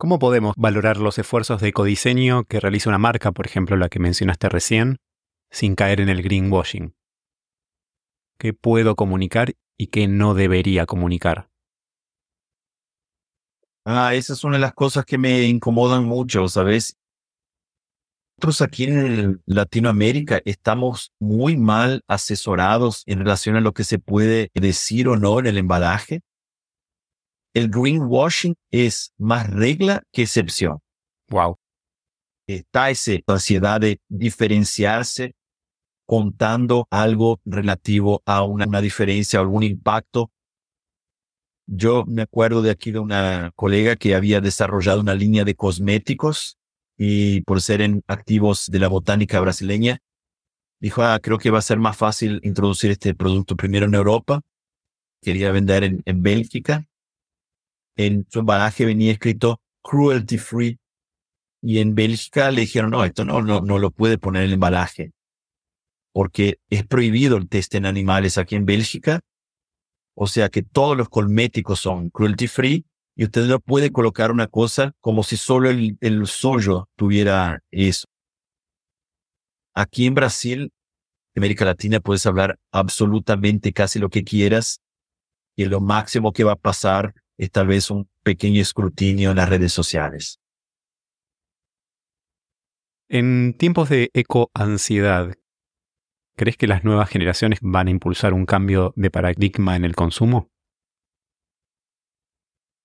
¿Cómo 0.00 0.18
podemos 0.18 0.54
valorar 0.56 0.96
los 0.96 1.18
esfuerzos 1.18 1.60
de 1.60 1.68
ecodiseño 1.68 2.44
que 2.44 2.58
realiza 2.58 2.88
una 2.88 2.96
marca, 2.96 3.32
por 3.32 3.46
ejemplo 3.46 3.76
la 3.76 3.90
que 3.90 3.98
mencionaste 3.98 4.48
recién, 4.48 4.96
sin 5.50 5.74
caer 5.74 6.00
en 6.00 6.08
el 6.08 6.22
greenwashing? 6.22 6.94
¿Qué 8.38 8.54
puedo 8.54 8.96
comunicar 8.96 9.52
y 9.76 9.88
qué 9.88 10.08
no 10.08 10.32
debería 10.32 10.86
comunicar? 10.86 11.50
Ah, 13.84 14.14
esa 14.14 14.32
es 14.32 14.42
una 14.42 14.56
de 14.56 14.62
las 14.62 14.72
cosas 14.72 15.04
que 15.04 15.18
me 15.18 15.42
incomodan 15.42 16.06
mucho, 16.06 16.48
¿sabes? 16.48 16.96
Nosotros 18.38 18.62
aquí 18.62 18.84
en 18.84 19.42
Latinoamérica 19.44 20.40
estamos 20.46 21.12
muy 21.20 21.58
mal 21.58 22.04
asesorados 22.08 23.02
en 23.04 23.18
relación 23.18 23.56
a 23.56 23.60
lo 23.60 23.74
que 23.74 23.84
se 23.84 23.98
puede 23.98 24.50
decir 24.54 25.08
o 25.08 25.18
no 25.18 25.40
en 25.40 25.46
el 25.46 25.58
embalaje. 25.58 26.22
El 27.54 27.68
greenwashing 27.68 28.54
es 28.70 29.12
más 29.18 29.50
regla 29.50 30.02
que 30.12 30.22
excepción. 30.22 30.78
Wow. 31.28 31.58
Está 32.46 32.90
esa 32.90 33.12
ansiedad 33.26 33.80
de 33.80 34.00
diferenciarse 34.08 35.34
contando 36.06 36.88
algo 36.90 37.40
relativo 37.44 38.22
a 38.26 38.42
una, 38.42 38.66
una 38.66 38.80
diferencia 38.80 39.38
algún 39.38 39.62
impacto. 39.62 40.30
Yo 41.66 42.04
me 42.06 42.22
acuerdo 42.22 42.62
de 42.62 42.70
aquí 42.70 42.90
de 42.90 42.98
una 42.98 43.52
colega 43.54 43.94
que 43.94 44.16
había 44.16 44.40
desarrollado 44.40 45.00
una 45.00 45.14
línea 45.14 45.44
de 45.44 45.54
cosméticos 45.54 46.58
y 46.98 47.42
por 47.42 47.62
ser 47.62 47.80
en 47.80 48.02
activos 48.08 48.66
de 48.66 48.80
la 48.80 48.88
botánica 48.88 49.38
brasileña, 49.40 50.00
dijo, 50.80 51.02
ah, 51.02 51.18
creo 51.22 51.38
que 51.38 51.50
va 51.50 51.60
a 51.60 51.62
ser 51.62 51.78
más 51.78 51.96
fácil 51.96 52.40
introducir 52.42 52.90
este 52.90 53.14
producto 53.14 53.54
primero 53.54 53.86
en 53.86 53.94
Europa. 53.94 54.40
Quería 55.22 55.52
vender 55.52 55.84
en, 55.84 56.02
en 56.06 56.22
Bélgica. 56.22 56.89
En 58.00 58.26
su 58.30 58.38
embalaje 58.38 58.86
venía 58.86 59.12
escrito 59.12 59.60
cruelty 59.82 60.38
free. 60.38 60.78
Y 61.60 61.80
en 61.80 61.94
Bélgica 61.94 62.50
le 62.50 62.62
dijeron, 62.62 62.92
no, 62.92 63.04
esto 63.04 63.26
no, 63.26 63.42
no, 63.42 63.60
no 63.60 63.78
lo 63.78 63.90
puede 63.90 64.16
poner 64.16 64.44
en 64.44 64.48
el 64.48 64.54
embalaje. 64.54 65.12
Porque 66.14 66.60
es 66.70 66.86
prohibido 66.86 67.36
el 67.36 67.46
test 67.50 67.74
en 67.74 67.84
animales 67.84 68.38
aquí 68.38 68.56
en 68.56 68.64
Bélgica. 68.64 69.20
O 70.14 70.26
sea 70.26 70.48
que 70.48 70.62
todos 70.62 70.96
los 70.96 71.10
cosméticos 71.10 71.80
son 71.80 72.08
cruelty 72.08 72.46
free 72.46 72.86
y 73.16 73.24
usted 73.24 73.44
no 73.44 73.60
puede 73.60 73.92
colocar 73.92 74.32
una 74.32 74.46
cosa 74.46 74.92
como 75.00 75.22
si 75.22 75.36
solo 75.36 75.68
el, 75.68 75.98
el 76.00 76.26
soyo 76.26 76.88
tuviera 76.96 77.62
eso. 77.70 78.06
Aquí 79.74 80.06
en 80.06 80.14
Brasil, 80.14 80.72
América 81.36 81.66
Latina, 81.66 82.00
puedes 82.00 82.24
hablar 82.24 82.58
absolutamente 82.72 83.74
casi 83.74 83.98
lo 83.98 84.08
que 84.08 84.24
quieras 84.24 84.80
y 85.54 85.66
lo 85.66 85.82
máximo 85.82 86.32
que 86.32 86.44
va 86.44 86.52
a 86.52 86.56
pasar 86.56 87.12
es 87.40 87.50
tal 87.50 87.68
vez 87.68 87.90
un 87.90 88.06
pequeño 88.22 88.60
escrutinio 88.60 89.30
en 89.30 89.36
las 89.38 89.48
redes 89.48 89.72
sociales. 89.72 90.40
En 93.08 93.56
tiempos 93.56 93.88
de 93.88 94.10
ecoansiedad, 94.12 95.34
¿crees 96.36 96.58
que 96.58 96.66
las 96.66 96.84
nuevas 96.84 97.08
generaciones 97.08 97.60
van 97.62 97.88
a 97.88 97.92
impulsar 97.92 98.34
un 98.34 98.44
cambio 98.44 98.92
de 98.94 99.10
paradigma 99.10 99.74
en 99.74 99.86
el 99.86 99.96
consumo? 99.96 100.50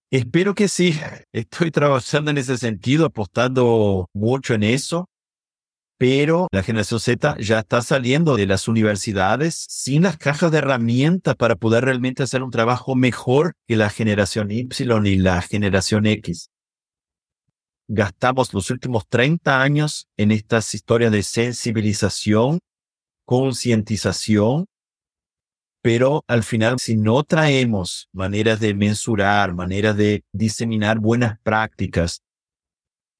Espero 0.10 0.56
que 0.56 0.70
sí. 0.70 0.94
Estoy 1.34 1.70
trabajando 1.72 2.32
en 2.32 2.38
ese 2.38 2.58
sentido, 2.58 3.08
apostando 3.08 4.10
mucho 4.14 4.54
en 4.54 4.64
eso 4.64 5.10
pero 5.98 6.48
la 6.52 6.64
generación 6.64 7.00
Z 7.00 7.38
ya 7.40 7.60
está 7.60 7.82
saliendo 7.82 8.36
de 8.36 8.48
las 8.48 8.68
universidades 8.68 9.66
sin 9.70 10.04
las 10.04 10.18
cajas 10.18 10.52
de 10.52 10.58
herramientas 10.58 11.36
para 11.36 11.56
poder 11.56 11.86
realmente 11.86 12.24
hacer 12.24 12.44
un 12.44 12.52
trabajo 12.52 12.96
mejor 12.96 13.54
que 13.68 13.78
la 13.78 13.90
generación 13.90 14.52
Y 14.52 14.68
y 14.78 15.16
la 15.18 15.42
generación 15.42 16.06
X. 16.06 16.50
Gastamos 17.88 18.54
los 18.54 18.72
últimos 18.72 19.08
30 19.08 19.62
años 19.62 20.08
en 20.18 20.32
estas 20.32 20.74
historias 20.74 21.12
de 21.12 21.24
sensibilización, 21.24 22.60
concientización, 23.26 24.66
pero 25.82 26.24
al 26.28 26.44
final 26.44 26.80
si 26.80 26.98
no 26.98 27.24
traemos 27.24 28.10
maneras 28.12 28.60
de 28.60 28.74
mensurar, 28.74 29.54
maneras 29.54 29.96
de 29.96 30.24
diseminar 30.34 31.00
buenas 31.00 31.40
prácticas, 31.44 32.22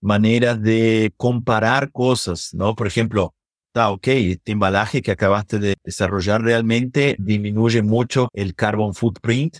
maneras 0.06 0.62
de 0.62 1.12
comparar 1.18 1.92
cosas, 1.92 2.54
¿no? 2.54 2.76
Por 2.76 2.86
ejemplo, 2.86 3.34
está 3.68 3.90
ok, 3.90 4.08
este 4.08 4.52
embalaje 4.52 5.02
que 5.02 5.12
acabaste 5.12 5.58
de 5.58 5.76
desarrollar 5.84 6.44
realmente 6.44 7.16
disminuye 7.18 7.82
mucho 7.82 8.30
el 8.34 8.54
carbon 8.54 8.94
footprint, 8.94 9.58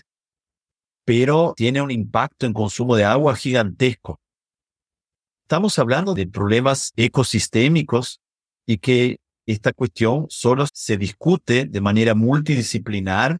pero 1.04 1.52
tiene 1.56 1.82
un 1.82 1.90
impacto 1.90 2.46
en 2.46 2.52
consumo 2.52 2.94
de 2.94 3.04
agua 3.04 3.34
gigantesco. 3.34 4.20
Estamos 5.42 5.78
hablando 5.78 6.14
de 6.14 6.26
problemas 6.28 6.92
ecosistémicos 6.96 8.20
y 8.66 8.78
que 8.78 9.18
esta 9.46 9.72
cuestión 9.72 10.26
solo 10.28 10.66
se 10.72 10.96
discute 10.96 11.66
de 11.66 11.80
manera 11.80 12.14
multidisciplinar 12.14 13.38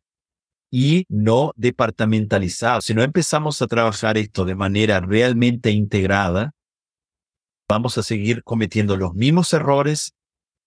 y 0.73 1.05
no 1.09 1.53
departamentalizada. 1.57 2.81
Si 2.81 2.95
no 2.95 3.03
empezamos 3.03 3.63
a 3.63 3.69
trabajar 3.69 4.19
esto 4.19 4.45
de 4.45 4.57
manera 4.57 5.01
realmente 5.01 5.71
integrada, 5.71 6.56
vamos 7.69 7.99
a 7.99 8.03
seguir 8.03 8.43
cometiendo 8.45 8.97
los 8.97 9.15
mismos 9.15 9.53
errores 9.53 10.15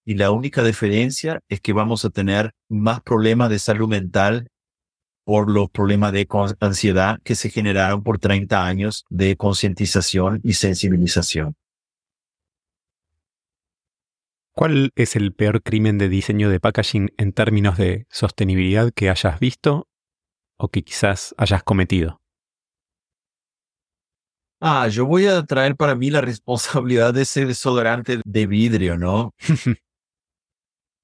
y 0.05 0.15
la 0.15 0.31
única 0.31 0.63
diferencia 0.63 1.39
es 1.49 1.61
que 1.61 1.73
vamos 1.73 2.03
a 2.05 2.09
tener 2.09 2.51
más 2.67 3.01
problemas 3.01 3.49
de 3.49 3.59
salud 3.59 3.87
mental 3.87 4.47
por 5.23 5.49
los 5.49 5.69
problemas 5.69 6.11
de 6.11 6.27
ansiedad 6.59 7.19
que 7.23 7.35
se 7.35 7.49
generaron 7.49 8.03
por 8.03 8.17
30 8.17 8.65
años 8.65 9.05
de 9.09 9.35
concientización 9.37 10.41
y 10.43 10.53
sensibilización. 10.53 11.55
¿Cuál 14.55 14.91
es 14.95 15.15
el 15.15 15.33
peor 15.33 15.61
crimen 15.61 15.97
de 15.99 16.09
diseño 16.09 16.49
de 16.49 16.59
packaging 16.59 17.13
en 17.17 17.31
términos 17.31 17.77
de 17.77 18.07
sostenibilidad 18.09 18.91
que 18.91 19.09
hayas 19.09 19.39
visto 19.39 19.87
o 20.57 20.67
que 20.69 20.81
quizás 20.81 21.33
hayas 21.37 21.63
cometido? 21.63 22.18
Ah, 24.61 24.89
yo 24.89 25.05
voy 25.05 25.25
a 25.25 25.43
traer 25.43 25.75
para 25.77 25.95
mí 25.95 26.09
la 26.09 26.19
responsabilidad 26.21 27.13
de 27.13 27.21
ese 27.21 27.45
desodorante 27.45 28.19
de 28.25 28.47
vidrio, 28.47 28.97
¿no? 28.97 29.33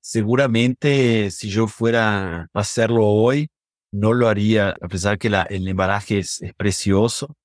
Seguramente 0.02 1.32
si 1.32 1.50
yo 1.50 1.68
fuera 1.68 2.42
a 2.42 2.48
hacerlo 2.54 3.06
hoy, 3.08 3.48
no 3.94 4.14
lo 4.14 4.28
haría, 4.28 4.72
a 4.82 4.88
pesar 4.90 5.18
que 5.18 5.30
el 5.50 5.68
embalaje 5.68 6.20
es, 6.20 6.42
precioso, 6.58 7.36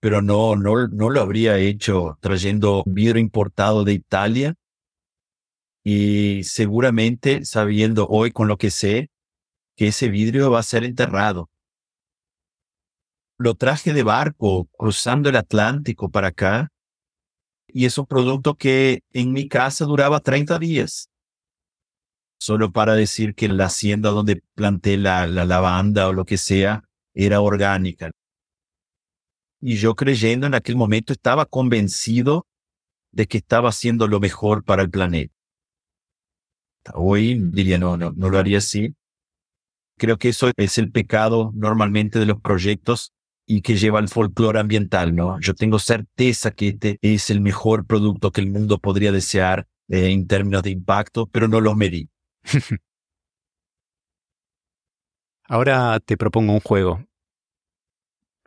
pero 0.00 0.22
no, 0.22 0.54
no, 0.54 0.86
no 0.88 1.10
lo 1.10 1.20
habría 1.20 1.58
hecho 1.58 2.18
trayendo 2.20 2.84
vidrio 2.86 3.20
importado 3.20 3.82
de 3.84 3.94
Italia 3.94 4.54
y 5.84 6.44
seguramente 6.44 7.44
sabiendo 7.44 8.06
hoy 8.08 8.30
con 8.30 8.48
lo 8.48 8.58
que 8.58 8.70
sé 8.70 9.10
que 9.76 9.88
ese 9.88 10.08
vidrio 10.08 10.50
va 10.52 10.60
a 10.60 10.62
ser 10.62 10.84
enterrado 10.84 11.50
lo 13.38 13.54
traje 13.54 13.92
de 13.92 14.02
barco 14.02 14.68
cruzando 14.76 15.28
el 15.28 15.36
Atlántico 15.36 16.10
para 16.10 16.28
acá 16.28 16.72
y 17.68 17.84
es 17.84 17.98
un 17.98 18.06
producto 18.06 18.54
que 18.54 19.02
en 19.12 19.32
mi 19.32 19.48
casa 19.48 19.84
duraba 19.84 20.20
30 20.20 20.58
días. 20.58 21.10
Solo 22.38 22.70
para 22.70 22.94
decir 22.94 23.34
que 23.34 23.48
la 23.48 23.66
hacienda 23.66 24.10
donde 24.10 24.42
planté 24.54 24.96
la, 24.96 25.26
la 25.26 25.44
lavanda 25.44 26.08
o 26.08 26.12
lo 26.12 26.24
que 26.24 26.38
sea 26.38 26.84
era 27.14 27.40
orgánica. 27.40 28.10
Y 29.60 29.76
yo 29.76 29.94
creyendo 29.94 30.46
en 30.46 30.54
aquel 30.54 30.76
momento 30.76 31.12
estaba 31.12 31.46
convencido 31.46 32.46
de 33.10 33.26
que 33.26 33.38
estaba 33.38 33.70
haciendo 33.70 34.06
lo 34.06 34.20
mejor 34.20 34.64
para 34.64 34.82
el 34.82 34.90
planeta. 34.90 35.32
Hoy 36.94 37.40
diría, 37.50 37.78
no, 37.78 37.96
no, 37.96 38.12
no 38.12 38.28
lo 38.28 38.38
haría 38.38 38.58
así. 38.58 38.94
Creo 39.98 40.18
que 40.18 40.28
eso 40.28 40.50
es 40.56 40.78
el 40.78 40.92
pecado 40.92 41.52
normalmente 41.54 42.18
de 42.18 42.26
los 42.26 42.40
proyectos 42.40 43.12
y 43.46 43.62
que 43.62 43.76
lleva 43.76 44.00
el 44.00 44.08
folclore 44.08 44.58
ambiental, 44.58 45.14
¿no? 45.14 45.38
Yo 45.40 45.54
tengo 45.54 45.78
certeza 45.78 46.50
que 46.50 46.68
este 46.68 46.98
es 47.00 47.30
el 47.30 47.40
mejor 47.40 47.86
producto 47.86 48.32
que 48.32 48.40
el 48.40 48.50
mundo 48.50 48.78
podría 48.78 49.12
desear 49.12 49.68
eh, 49.88 50.10
en 50.10 50.26
términos 50.26 50.64
de 50.64 50.70
impacto, 50.70 51.26
pero 51.26 51.46
no 51.46 51.60
lo 51.60 51.76
medí. 51.76 52.10
Ahora 55.48 56.00
te 56.00 56.16
propongo 56.16 56.54
un 56.54 56.60
juego. 56.60 57.04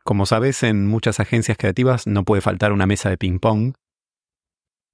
Como 0.04 0.26
sabes, 0.26 0.62
en 0.62 0.86
muchas 0.86 1.18
agencias 1.18 1.56
creativas 1.56 2.06
no 2.06 2.24
puede 2.24 2.42
faltar 2.42 2.72
una 2.72 2.86
mesa 2.86 3.08
de 3.08 3.16
ping-pong. 3.16 3.72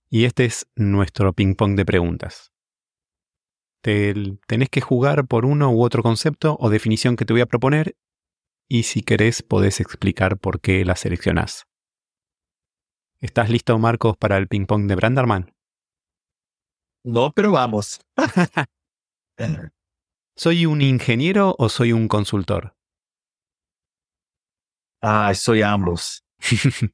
Y 0.09 0.25
este 0.25 0.45
es 0.45 0.69
nuestro 0.77 1.33
ping-pong 1.33 1.75
de 1.75 1.85
preguntas. 1.85 2.53
Te, 3.83 4.15
tenés 4.47 4.69
que 4.69 4.81
jugar 4.81 5.27
por 5.27 5.45
uno 5.45 5.73
u 5.73 5.83
otro 5.83 6.05
concepto 6.05 6.57
o 6.61 6.71
definición 6.71 7.17
que 7.17 7.25
te 7.25 7.33
voy 7.33 7.41
a 7.41 7.47
proponer 7.47 7.97
y 8.69 8.83
si 8.85 9.03
querés 9.03 9.43
podés 9.43 9.81
explicar 9.81 10.39
por 10.39 10.61
qué 10.61 10.85
la 10.85 10.97
seleccionás. 10.97 11.67
¿Estás 13.21 13.49
listo, 13.49 13.79
Marcos, 13.79 14.17
para 14.17 14.37
el 14.37 14.49
ping-pong 14.49 14.87
de 14.87 14.95
Branderman? 14.95 15.55
No, 17.05 17.33
pero 17.33 17.53
vamos. 17.53 18.01
¿Soy 20.37 20.67
un 20.67 20.83
ingeniero 20.83 21.55
o 21.59 21.69
soy 21.69 21.93
un 21.93 22.09
consultor? 22.09 22.75
Ah, 25.01 25.33
soy 25.35 25.63
ambos. 25.63 26.25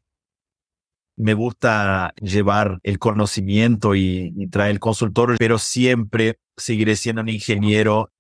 Me 1.17 1.35
gusta 1.35 2.15
llevar 2.21 2.79
el 2.83 2.99
conocimiento 2.99 3.95
y, 3.95 4.33
y, 4.37 4.49
traer 4.49 4.73
el 4.73 4.81
consultor, 4.81 5.37
pero 5.39 5.59
siempre 5.59 6.39
seguiré 6.57 6.97
siendo 6.97 7.23
un 7.23 7.29
ingeniero 7.29 8.12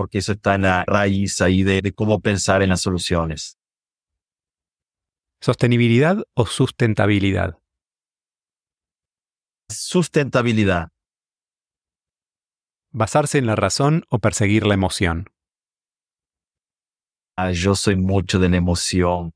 porque 0.00 0.16
eso 0.16 0.32
está 0.32 0.54
en 0.54 0.62
la 0.62 0.82
raíz 0.86 1.42
ahí 1.42 1.62
de, 1.62 1.92
cómo 1.92 2.20
pensar 2.20 2.62
en 2.62 2.70
las 2.70 2.80
soluciones. 2.80 3.58
¿Sostenibilidad 5.42 6.24
o 6.32 6.46
sustentabilidad? 6.46 7.58
Sustentabilidad. 9.68 10.88
¿Basarse 12.92 13.36
en 13.36 13.44
la 13.44 13.56
razón 13.56 14.04
o 14.08 14.20
perseguir 14.20 14.64
la 14.64 14.72
emoción? 14.72 15.26
Ah, 17.36 17.52
yo 17.52 17.74
soy 17.74 17.96
mucho 17.96 18.38
de 18.38 18.48
la 18.48 18.56
emoción. 18.56 19.34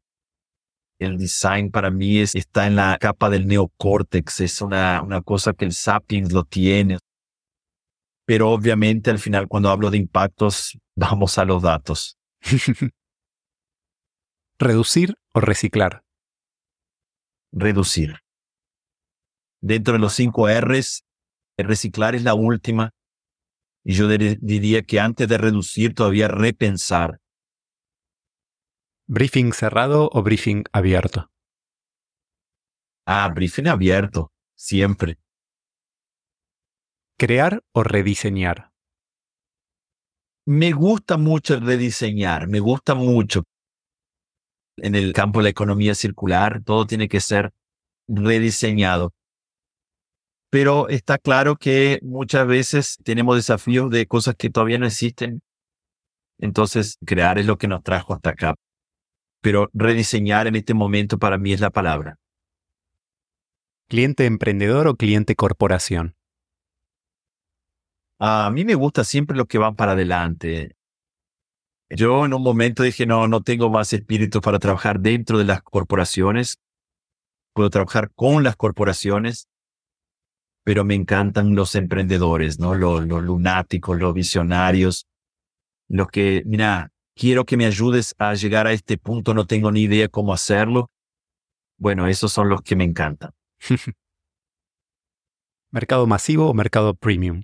El 0.98 1.18
design 1.18 1.70
para 1.70 1.90
mí 1.90 2.20
está 2.20 2.66
en 2.66 2.76
la 2.76 2.96
capa 2.98 3.28
del 3.28 3.46
neocórtex, 3.46 4.40
es 4.40 4.62
una, 4.62 5.02
una 5.02 5.20
cosa 5.20 5.52
que 5.52 5.66
el 5.66 5.72
sapiens 5.72 6.32
lo 6.32 6.44
tiene. 6.44 6.96
Pero 8.26 8.50
obviamente 8.50 9.10
al 9.10 9.18
final 9.18 9.48
cuando 9.48 9.70
hablo 9.70 9.90
de 9.90 9.98
impactos, 9.98 10.78
vamos 10.96 11.38
a 11.38 11.44
los 11.44 11.62
datos. 11.62 12.18
¿Reducir 14.58 15.14
o 15.32 15.40
reciclar? 15.40 16.02
Reducir. 17.52 18.16
dentro 19.60 19.94
de 19.94 20.00
los 20.00 20.12
cinco 20.12 20.48
R's, 20.48 21.04
reciclar 21.56 22.14
es 22.14 22.22
la 22.22 22.34
última. 22.34 22.90
Y 23.84 23.94
yo 23.94 24.08
diría 24.08 24.82
que 24.82 25.00
antes 25.00 25.28
de 25.28 25.38
reducir, 25.38 25.94
todavía 25.94 26.28
repensar. 26.28 27.20
¿Briefing 29.06 29.52
cerrado 29.52 30.08
o 30.12 30.22
briefing 30.22 30.64
abierto? 30.72 31.30
Ah, 33.06 33.28
briefing 33.28 33.66
abierto, 33.68 34.32
siempre. 34.54 35.18
¿Crear 37.16 37.62
o 37.72 37.84
rediseñar? 37.84 38.72
Me 40.46 40.72
gusta 40.72 41.16
mucho 41.16 41.60
rediseñar, 41.60 42.48
me 42.48 42.58
gusta 42.58 42.96
mucho. 42.96 43.44
En 44.76 44.96
el 44.96 45.12
campo 45.12 45.38
de 45.38 45.44
la 45.44 45.50
economía 45.50 45.94
circular, 45.94 46.62
todo 46.64 46.86
tiene 46.86 47.08
que 47.08 47.20
ser 47.20 47.52
rediseñado. 48.08 49.12
Pero 50.50 50.88
está 50.88 51.18
claro 51.18 51.56
que 51.56 52.00
muchas 52.02 52.46
veces 52.48 52.98
tenemos 53.04 53.36
desafíos 53.36 53.90
de 53.90 54.06
cosas 54.06 54.34
que 54.34 54.50
todavía 54.50 54.78
no 54.78 54.86
existen. 54.86 55.40
Entonces, 56.38 56.98
crear 57.06 57.38
es 57.38 57.46
lo 57.46 57.58
que 57.58 57.68
nos 57.68 57.84
trajo 57.84 58.12
hasta 58.12 58.30
acá. 58.30 58.54
Pero 59.40 59.70
rediseñar 59.72 60.48
en 60.48 60.56
este 60.56 60.74
momento 60.74 61.18
para 61.18 61.38
mí 61.38 61.52
es 61.52 61.60
la 61.60 61.70
palabra. 61.70 62.16
¿Cliente 63.88 64.26
emprendedor 64.26 64.88
o 64.88 64.96
cliente 64.96 65.36
corporación? 65.36 66.16
A 68.18 68.50
mí 68.50 68.64
me 68.64 68.74
gusta 68.74 69.04
siempre 69.04 69.36
lo 69.36 69.46
que 69.46 69.58
van 69.58 69.74
para 69.74 69.92
adelante. 69.92 70.76
Yo 71.90 72.24
en 72.24 72.34
un 72.34 72.42
momento 72.42 72.82
dije, 72.82 73.06
no, 73.06 73.28
no 73.28 73.42
tengo 73.42 73.70
más 73.70 73.92
espíritu 73.92 74.40
para 74.40 74.58
trabajar 74.58 75.00
dentro 75.00 75.38
de 75.38 75.44
las 75.44 75.62
corporaciones. 75.62 76.58
Puedo 77.52 77.70
trabajar 77.70 78.10
con 78.14 78.42
las 78.42 78.56
corporaciones, 78.56 79.48
pero 80.64 80.84
me 80.84 80.94
encantan 80.94 81.54
los 81.54 81.74
emprendedores, 81.74 82.58
¿no? 82.58 82.74
Los, 82.74 83.06
los 83.06 83.22
lunáticos, 83.22 83.98
los 83.98 84.14
visionarios, 84.14 85.06
los 85.88 86.08
que, 86.08 86.42
mira, 86.46 86.90
quiero 87.14 87.44
que 87.44 87.56
me 87.56 87.66
ayudes 87.66 88.14
a 88.18 88.34
llegar 88.34 88.66
a 88.66 88.72
este 88.72 88.98
punto, 88.98 89.34
no 89.34 89.46
tengo 89.46 89.70
ni 89.70 89.82
idea 89.82 90.08
cómo 90.08 90.32
hacerlo. 90.32 90.90
Bueno, 91.76 92.06
esos 92.06 92.32
son 92.32 92.48
los 92.48 92.62
que 92.62 92.76
me 92.76 92.84
encantan. 92.84 93.30
¿Mercado 95.70 96.06
masivo 96.06 96.48
o 96.48 96.54
mercado 96.54 96.94
premium? 96.94 97.42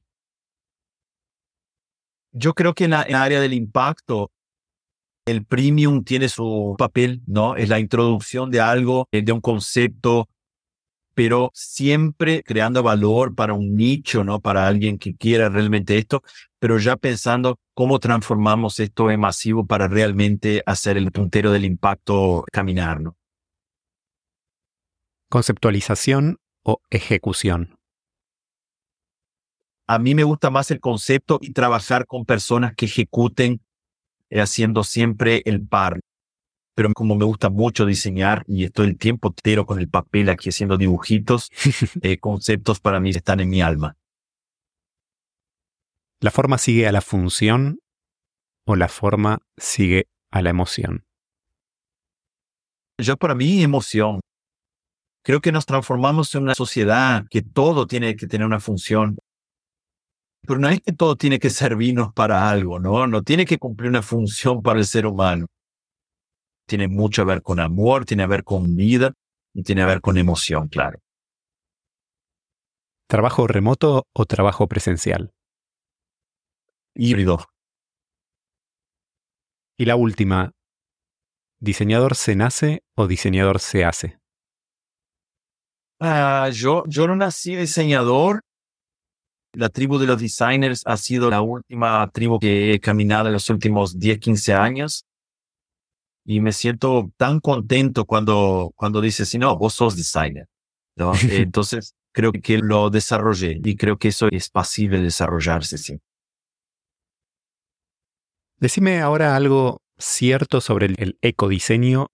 Yo 2.32 2.54
creo 2.54 2.74
que 2.74 2.84
en 2.84 2.90
la, 2.90 3.00
área 3.00 3.40
del 3.40 3.52
impacto, 3.52 4.30
el 5.26 5.44
premium 5.44 6.04
tiene 6.04 6.28
su 6.28 6.74
papel, 6.78 7.22
¿no? 7.26 7.56
Es 7.56 7.68
la 7.68 7.80
introducción 7.80 8.50
de 8.50 8.60
algo, 8.60 9.08
eh, 9.12 9.22
de 9.22 9.32
un 9.32 9.40
concepto, 9.40 10.28
pero 11.14 11.50
siempre 11.54 12.42
creando 12.42 12.82
valor 12.82 13.34
para 13.34 13.52
un 13.52 13.74
nicho, 13.74 14.24
¿no? 14.24 14.40
Para 14.40 14.66
alguien 14.66 14.98
que 14.98 15.14
quiera 15.14 15.48
realmente 15.48 15.98
esto, 15.98 16.22
pero 16.58 16.78
ya 16.78 16.96
pensando 16.96 17.58
cómo 17.74 17.98
transformamos 17.98 18.78
esto 18.80 19.10
en 19.10 19.20
masivo 19.20 19.66
para 19.66 19.88
realmente 19.88 20.62
hacer 20.66 20.96
el 20.96 21.10
puntero 21.10 21.50
del 21.52 21.64
impacto 21.64 22.44
caminar, 22.52 23.00
¿no? 23.00 23.16
Conceptualización 25.28 26.38
o 26.64 26.80
ejecución 26.90 27.79
a 29.90 29.98
mí 29.98 30.14
me 30.14 30.22
gusta 30.22 30.50
más 30.50 30.70
el 30.70 30.78
concepto 30.78 31.40
y 31.42 31.52
trabajar 31.52 32.06
con 32.06 32.24
personas 32.24 32.76
que 32.76 32.86
ejecuten 32.86 33.60
eh, 34.28 34.40
haciendo 34.40 34.84
siempre 34.84 35.42
el 35.46 35.66
par. 35.66 35.98
Pero 36.76 36.92
como 36.92 37.16
me 37.16 37.24
gusta 37.24 37.50
mucho 37.50 37.84
diseñar 37.86 38.44
y 38.46 38.62
estoy 38.62 38.86
el 38.86 38.98
tiempo 38.98 39.30
entero 39.30 39.66
con 39.66 39.80
el 39.80 39.88
papel 39.88 40.28
aquí 40.28 40.50
haciendo 40.50 40.76
dibujitos, 40.76 41.50
eh, 42.02 42.18
conceptos 42.20 42.78
para 42.78 43.00
mí 43.00 43.10
están 43.10 43.40
en 43.40 43.48
mi 43.48 43.62
alma. 43.62 43.96
¿La 46.20 46.30
forma 46.30 46.56
sigue 46.58 46.86
a 46.86 46.92
la 46.92 47.00
función 47.00 47.80
o 48.66 48.76
la 48.76 48.86
forma 48.86 49.40
sigue 49.56 50.06
a 50.30 50.40
la 50.40 50.50
emoción? 50.50 51.04
Yo 52.96 53.16
para 53.16 53.34
mí 53.34 53.64
emoción. 53.64 54.20
Creo 55.24 55.40
que 55.40 55.50
nos 55.50 55.66
transformamos 55.66 56.32
en 56.36 56.44
una 56.44 56.54
sociedad 56.54 57.24
que 57.28 57.42
todo 57.42 57.88
tiene 57.88 58.14
que 58.14 58.28
tener 58.28 58.46
una 58.46 58.60
función. 58.60 59.18
Pero 60.46 60.58
no 60.58 60.68
es 60.68 60.80
que 60.80 60.92
todo 60.92 61.16
tiene 61.16 61.38
que 61.38 61.50
servirnos 61.50 62.12
para 62.12 62.50
algo, 62.50 62.78
¿no? 62.78 63.06
No 63.06 63.22
tiene 63.22 63.44
que 63.44 63.58
cumplir 63.58 63.90
una 63.90 64.02
función 64.02 64.62
para 64.62 64.78
el 64.78 64.86
ser 64.86 65.06
humano. 65.06 65.46
Tiene 66.66 66.88
mucho 66.88 67.22
a 67.22 67.24
ver 67.24 67.42
con 67.42 67.60
amor, 67.60 68.04
tiene 68.04 68.22
a 68.22 68.26
ver 68.26 68.44
con 68.44 68.74
vida 68.74 69.12
y 69.52 69.62
tiene 69.62 69.82
a 69.82 69.86
ver 69.86 70.00
con 70.00 70.16
emoción, 70.16 70.68
claro. 70.68 70.98
¿Trabajo 73.08 73.46
remoto 73.46 74.06
o 74.12 74.24
trabajo 74.24 74.68
presencial? 74.68 75.32
Híbrido. 76.94 77.44
Y 79.76 79.84
la 79.84 79.96
última, 79.96 80.52
¿diseñador 81.58 82.14
se 82.14 82.36
nace 82.36 82.82
o 82.96 83.06
diseñador 83.06 83.58
se 83.58 83.84
hace? 83.84 84.18
Ah, 85.98 86.48
yo, 86.52 86.84
yo 86.86 87.06
no 87.06 87.16
nací 87.16 87.56
diseñador, 87.56 88.42
la 89.52 89.68
tribu 89.68 89.98
de 89.98 90.06
los 90.06 90.20
designers 90.20 90.82
ha 90.86 90.96
sido 90.96 91.30
la 91.30 91.40
última 91.40 92.08
tribu 92.12 92.38
que 92.38 92.72
he 92.72 92.80
caminado 92.80 93.28
en 93.28 93.32
los 93.32 93.48
últimos 93.50 93.98
10, 93.98 94.18
15 94.18 94.54
años. 94.54 95.04
Y 96.24 96.40
me 96.40 96.52
siento 96.52 97.10
tan 97.16 97.40
contento 97.40 98.04
cuando, 98.04 98.72
cuando 98.76 99.00
dices, 99.00 99.28
si 99.28 99.38
no, 99.38 99.56
vos 99.56 99.74
sos 99.74 99.96
designer. 99.96 100.46
Entonces, 101.30 101.94
creo 102.12 102.32
que 102.32 102.58
lo 102.58 102.90
desarrollé 102.90 103.60
y 103.62 103.76
creo 103.76 103.98
que 103.98 104.08
eso 104.08 104.28
es 104.30 104.50
posible 104.50 105.00
desarrollarse, 105.00 105.78
sí. 105.78 105.98
Decime 108.58 109.00
ahora 109.00 109.36
algo 109.36 109.80
cierto 109.96 110.60
sobre 110.60 110.86
el 110.86 111.18
ecodiseño 111.22 112.08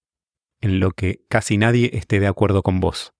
en 0.60 0.78
lo 0.78 0.92
que 0.92 1.24
casi 1.28 1.58
nadie 1.58 1.90
esté 1.94 2.20
de 2.20 2.28
acuerdo 2.28 2.62
con 2.62 2.78
vos. 2.78 3.15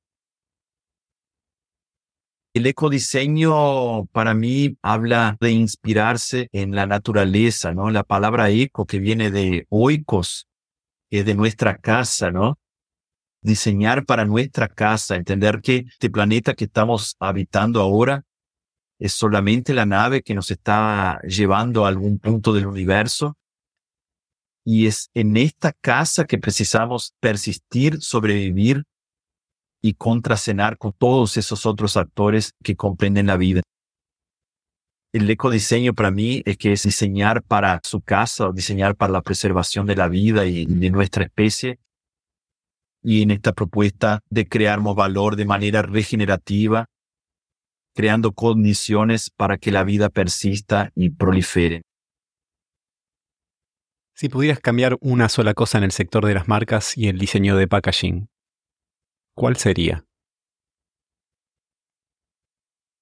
El 2.56 2.64
ecodiseño 2.64 4.06
para 4.12 4.32
mí 4.32 4.78
habla 4.80 5.36
de 5.42 5.50
inspirarse 5.50 6.48
en 6.52 6.74
la 6.74 6.86
naturaleza, 6.86 7.74
¿no? 7.74 7.90
La 7.90 8.02
palabra 8.02 8.48
eco 8.48 8.86
que 8.86 8.98
viene 8.98 9.30
de 9.30 9.66
oikos, 9.68 10.48
que 11.10 11.18
es 11.18 11.26
de 11.26 11.34
nuestra 11.34 11.76
casa, 11.76 12.30
¿no? 12.30 12.58
Diseñar 13.42 14.06
para 14.06 14.24
nuestra 14.24 14.68
casa, 14.68 15.16
entender 15.16 15.60
que 15.60 15.84
este 15.86 16.08
planeta 16.08 16.54
que 16.54 16.64
estamos 16.64 17.16
habitando 17.20 17.82
ahora 17.82 18.24
es 18.98 19.12
solamente 19.12 19.74
la 19.74 19.84
nave 19.84 20.22
que 20.22 20.32
nos 20.32 20.50
está 20.50 21.20
llevando 21.28 21.84
a 21.84 21.88
algún 21.88 22.18
punto 22.18 22.54
del 22.54 22.68
universo. 22.68 23.36
Y 24.64 24.86
es 24.86 25.10
en 25.12 25.36
esta 25.36 25.74
casa 25.74 26.24
que 26.24 26.38
precisamos 26.38 27.12
persistir, 27.20 28.00
sobrevivir 28.00 28.84
y 29.82 29.94
contracenar 29.94 30.78
con 30.78 30.92
todos 30.92 31.36
esos 31.36 31.66
otros 31.66 31.96
actores 31.96 32.52
que 32.62 32.76
comprenden 32.76 33.26
la 33.26 33.36
vida. 33.36 33.62
El 35.12 35.30
ecodiseño 35.30 35.94
para 35.94 36.10
mí 36.10 36.42
es 36.44 36.58
que 36.58 36.72
es 36.72 36.82
diseñar 36.82 37.42
para 37.42 37.80
su 37.84 38.02
casa, 38.02 38.50
diseñar 38.52 38.96
para 38.96 39.12
la 39.12 39.22
preservación 39.22 39.86
de 39.86 39.96
la 39.96 40.08
vida 40.08 40.44
y 40.44 40.66
de 40.66 40.90
nuestra 40.90 41.24
especie. 41.24 41.78
Y 43.02 43.22
en 43.22 43.30
esta 43.30 43.52
propuesta 43.52 44.20
de 44.28 44.46
crearnos 44.46 44.94
valor 44.94 45.36
de 45.36 45.46
manera 45.46 45.80
regenerativa, 45.80 46.86
creando 47.94 48.32
condiciones 48.32 49.30
para 49.30 49.56
que 49.56 49.72
la 49.72 49.84
vida 49.84 50.10
persista 50.10 50.90
y 50.94 51.10
prolifere. 51.10 51.82
Si 54.14 54.28
pudieras 54.28 54.60
cambiar 54.60 54.98
una 55.00 55.28
sola 55.28 55.54
cosa 55.54 55.78
en 55.78 55.84
el 55.84 55.92
sector 55.92 56.26
de 56.26 56.34
las 56.34 56.48
marcas 56.48 56.96
y 56.96 57.08
el 57.08 57.18
diseño 57.18 57.56
de 57.56 57.68
packaging, 57.68 58.28
¿cuál 59.36 59.56
sería? 59.56 60.04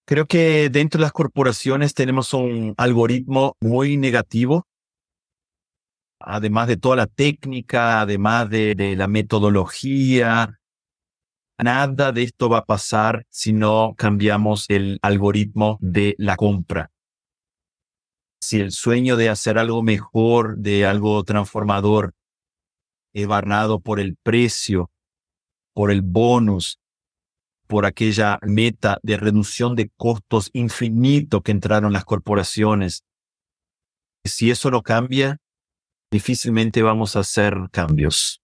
Creo 0.07 0.27
que 0.27 0.69
dentro 0.69 0.99
de 0.99 1.03
las 1.05 1.13
corporaciones 1.13 1.95
tenemos 1.95 2.35
un 2.35 2.75
algoritmo 2.77 3.57
muy 3.61 3.97
negativo, 3.97 4.67
además 6.21 6.69
de 6.69 6.77
toda 6.77 6.97
la 6.97 7.07
técnica, 7.07 8.03
además 8.03 8.51
de, 8.51 8.95
la 8.97 9.09
metodología. 9.09 10.59
Nada 11.59 12.13
de 12.13 12.23
esto 12.25 12.51
va 12.51 12.59
a 12.59 12.65
pasar 12.67 13.25
si 13.31 13.55
no 13.55 13.95
cambiamos 13.97 14.67
el 14.69 14.99
algoritmo 15.01 15.79
de 15.81 16.15
la 16.19 16.37
compra. 16.37 16.91
Si 18.43 18.61
el 18.61 18.73
sueño 18.73 19.17
de 19.17 19.31
hacer 19.31 19.57
algo 19.57 19.83
mejor, 19.83 20.59
de 20.59 20.85
algo 20.85 21.25
transformador, 21.25 22.13
es 23.15 23.27
barnado 23.27 23.81
por 23.81 24.01
el 24.01 24.17
precio, 24.23 24.91
por 25.75 25.91
el 25.91 26.03
bonus, 26.03 26.79
por 27.67 27.85
aquella 27.85 28.39
meta 28.43 28.99
de 29.03 29.17
reducción 29.17 29.75
de 29.75 29.91
costos 29.97 30.51
infinito 30.53 31.43
que 31.43 31.53
entraron 31.53 31.93
las 31.93 32.05
corporaciones. 32.05 33.05
Si 34.25 34.51
eso 34.51 34.71
no 34.71 34.83
cambia, 34.83 35.39
difícilmente 36.11 36.83
vamos 36.83 37.17
a 37.17 37.21
hacer 37.21 37.55
cambios. 37.71 38.41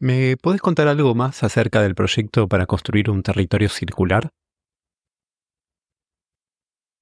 ¿Me 0.00 0.36
podés 0.36 0.60
contar 0.60 0.88
algo 0.88 1.14
más 1.14 1.42
acerca 1.42 1.82
del 1.82 1.94
proyecto 1.94 2.48
para 2.48 2.66
construir 2.66 3.10
un 3.10 3.22
territorio 3.22 3.68
circular? 3.68 4.30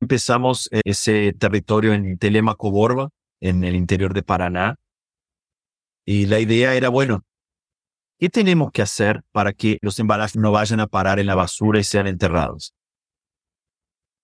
Empezamos 0.01 0.69
eh, 0.73 0.81
ese 0.85 1.33
territorio 1.35 1.93
en 1.93 2.19
Telemaco 2.19 2.71
Borba, 2.71 3.11
en 3.41 3.65
el 3.65 3.75
interior 3.75 4.15
de 4.15 4.23
Paraná. 4.23 4.77
Y 6.07 6.27
la 6.27 6.41
idea 6.41 6.75
era, 6.75 6.89
bueno, 6.89 7.23
¿qué 8.19 8.29
tenemos 8.29 8.71
que 8.73 8.83
hacer 8.83 9.23
para 9.33 9.53
que 9.53 9.79
los 9.83 9.99
embalajes 9.99 10.37
no 10.37 10.53
vayan 10.53 10.81
a 10.81 10.87
parar 10.87 11.19
en 11.19 11.27
la 11.27 11.35
basura 11.35 11.79
y 11.79 11.85
sean 11.85 12.07
enterrados? 12.07 12.75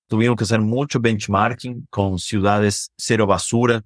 Tuvimos 0.08 0.36
que 0.36 0.44
hacer 0.44 0.60
mucho 0.60 1.00
benchmarking 1.00 1.86
con 1.90 2.18
ciudades 2.18 2.92
cero 2.98 3.26
basura. 3.26 3.82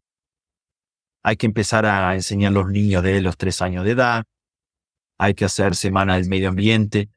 Hay 1.22 1.36
que 1.36 1.46
empezar 1.46 1.86
a 1.86 2.14
enseñar 2.14 2.50
a 2.50 2.54
los 2.54 2.68
niños 2.68 3.02
de 3.02 3.20
los 3.20 3.36
tres 3.36 3.62
años 3.62 3.84
de 3.84 3.92
edad. 3.92 4.24
Hay 5.18 5.34
que 5.34 5.44
hacer 5.44 5.76
semana 5.76 6.16
del 6.16 6.28
medio 6.28 6.48
ambiente, 6.48 7.10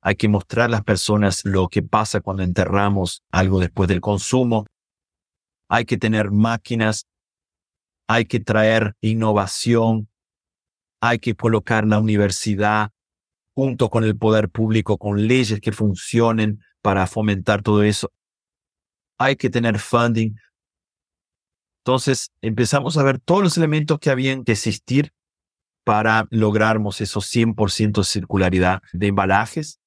hay 0.00 0.16
que 0.16 0.28
mostrar 0.28 0.66
a 0.66 0.70
las 0.70 0.84
personas 0.84 1.44
lo 1.44 1.68
que 1.68 1.82
pasa 1.82 2.20
cuando 2.20 2.42
enterramos 2.42 3.22
algo 3.30 3.60
después 3.60 3.88
del 3.88 4.00
consumo, 4.00 4.66
hay 5.68 5.84
que 5.84 5.98
tener 5.98 6.30
máquinas, 6.30 7.06
hay 8.06 8.24
que 8.24 8.40
traer 8.40 8.94
innovación, 9.02 10.08
hay 11.00 11.18
que 11.18 11.34
colocar 11.34 11.86
la 11.86 11.98
universidad 11.98 12.90
junto 13.54 13.90
con 13.90 14.04
el 14.04 14.16
poder 14.16 14.48
público, 14.48 14.98
con 14.98 15.26
leyes 15.26 15.60
que 15.60 15.72
funcionen 15.72 16.60
para 16.80 17.06
fomentar 17.06 17.62
todo 17.62 17.82
eso. 17.82 18.10
Hay 19.18 19.36
que 19.36 19.50
tener 19.50 19.78
funding. 19.78 20.34
Entonces 21.84 22.30
empezamos 22.40 22.96
a 22.96 23.02
ver 23.02 23.18
todos 23.18 23.42
los 23.42 23.56
elementos 23.56 23.98
que 23.98 24.10
habían 24.10 24.44
que 24.44 24.52
existir 24.52 25.12
para 25.84 26.26
lograrmos 26.30 27.00
esos 27.00 27.24
100% 27.34 28.02
de 28.02 28.04
circularidad 28.04 28.82
de 28.92 29.06
embalajes. 29.06 29.80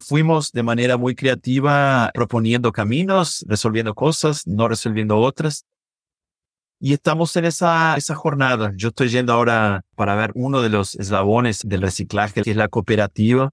Fuimos 0.00 0.52
de 0.52 0.62
manera 0.62 0.98
muy 0.98 1.14
creativa 1.14 2.10
proponiendo 2.12 2.72
caminos, 2.72 3.44
resolviendo 3.48 3.94
cosas, 3.94 4.46
no 4.46 4.68
resolviendo 4.68 5.16
otras. 5.16 5.64
Y 6.78 6.92
estamos 6.92 7.34
en 7.36 7.46
esa, 7.46 7.96
esa 7.96 8.14
jornada. 8.14 8.72
Yo 8.76 8.88
estoy 8.88 9.08
yendo 9.08 9.32
ahora 9.32 9.82
para 9.94 10.14
ver 10.14 10.32
uno 10.34 10.60
de 10.60 10.68
los 10.68 10.94
eslabones 10.96 11.60
del 11.64 11.82
reciclaje, 11.82 12.42
que 12.42 12.50
es 12.50 12.56
la 12.56 12.68
cooperativa, 12.68 13.50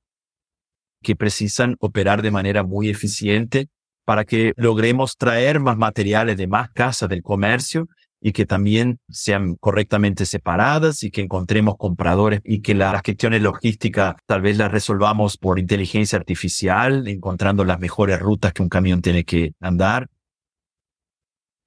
que 1.01 1.15
precisan 1.15 1.75
operar 1.79 2.21
de 2.21 2.31
manera 2.31 2.63
muy 2.63 2.89
eficiente 2.89 3.67
para 4.05 4.25
que 4.25 4.53
logremos 4.57 5.15
traer 5.17 5.59
más 5.59 5.77
materiales 5.77 6.37
de 6.37 6.47
más 6.47 6.71
casas 6.71 7.09
del 7.09 7.21
comercio 7.21 7.87
y 8.25 8.31
que 8.31 8.45
también 8.45 8.99
sean 9.09 9.55
correctamente 9.55 10.25
separadas 10.25 11.03
y 11.03 11.11
que 11.11 11.21
encontremos 11.21 11.75
compradores 11.77 12.39
y 12.45 12.61
que 12.61 12.73
las 12.73 13.03
cuestiones 13.03 13.41
logísticas 13.41 14.15
tal 14.25 14.41
vez 14.41 14.57
las 14.57 14.71
resolvamos 14.71 15.37
por 15.37 15.59
inteligencia 15.59 16.17
artificial, 16.17 17.05
encontrando 17.07 17.65
las 17.65 17.79
mejores 17.79 18.19
rutas 18.19 18.53
que 18.53 18.63
un 18.63 18.69
camión 18.69 19.01
tiene 19.01 19.25
que 19.25 19.51
andar. 19.59 20.07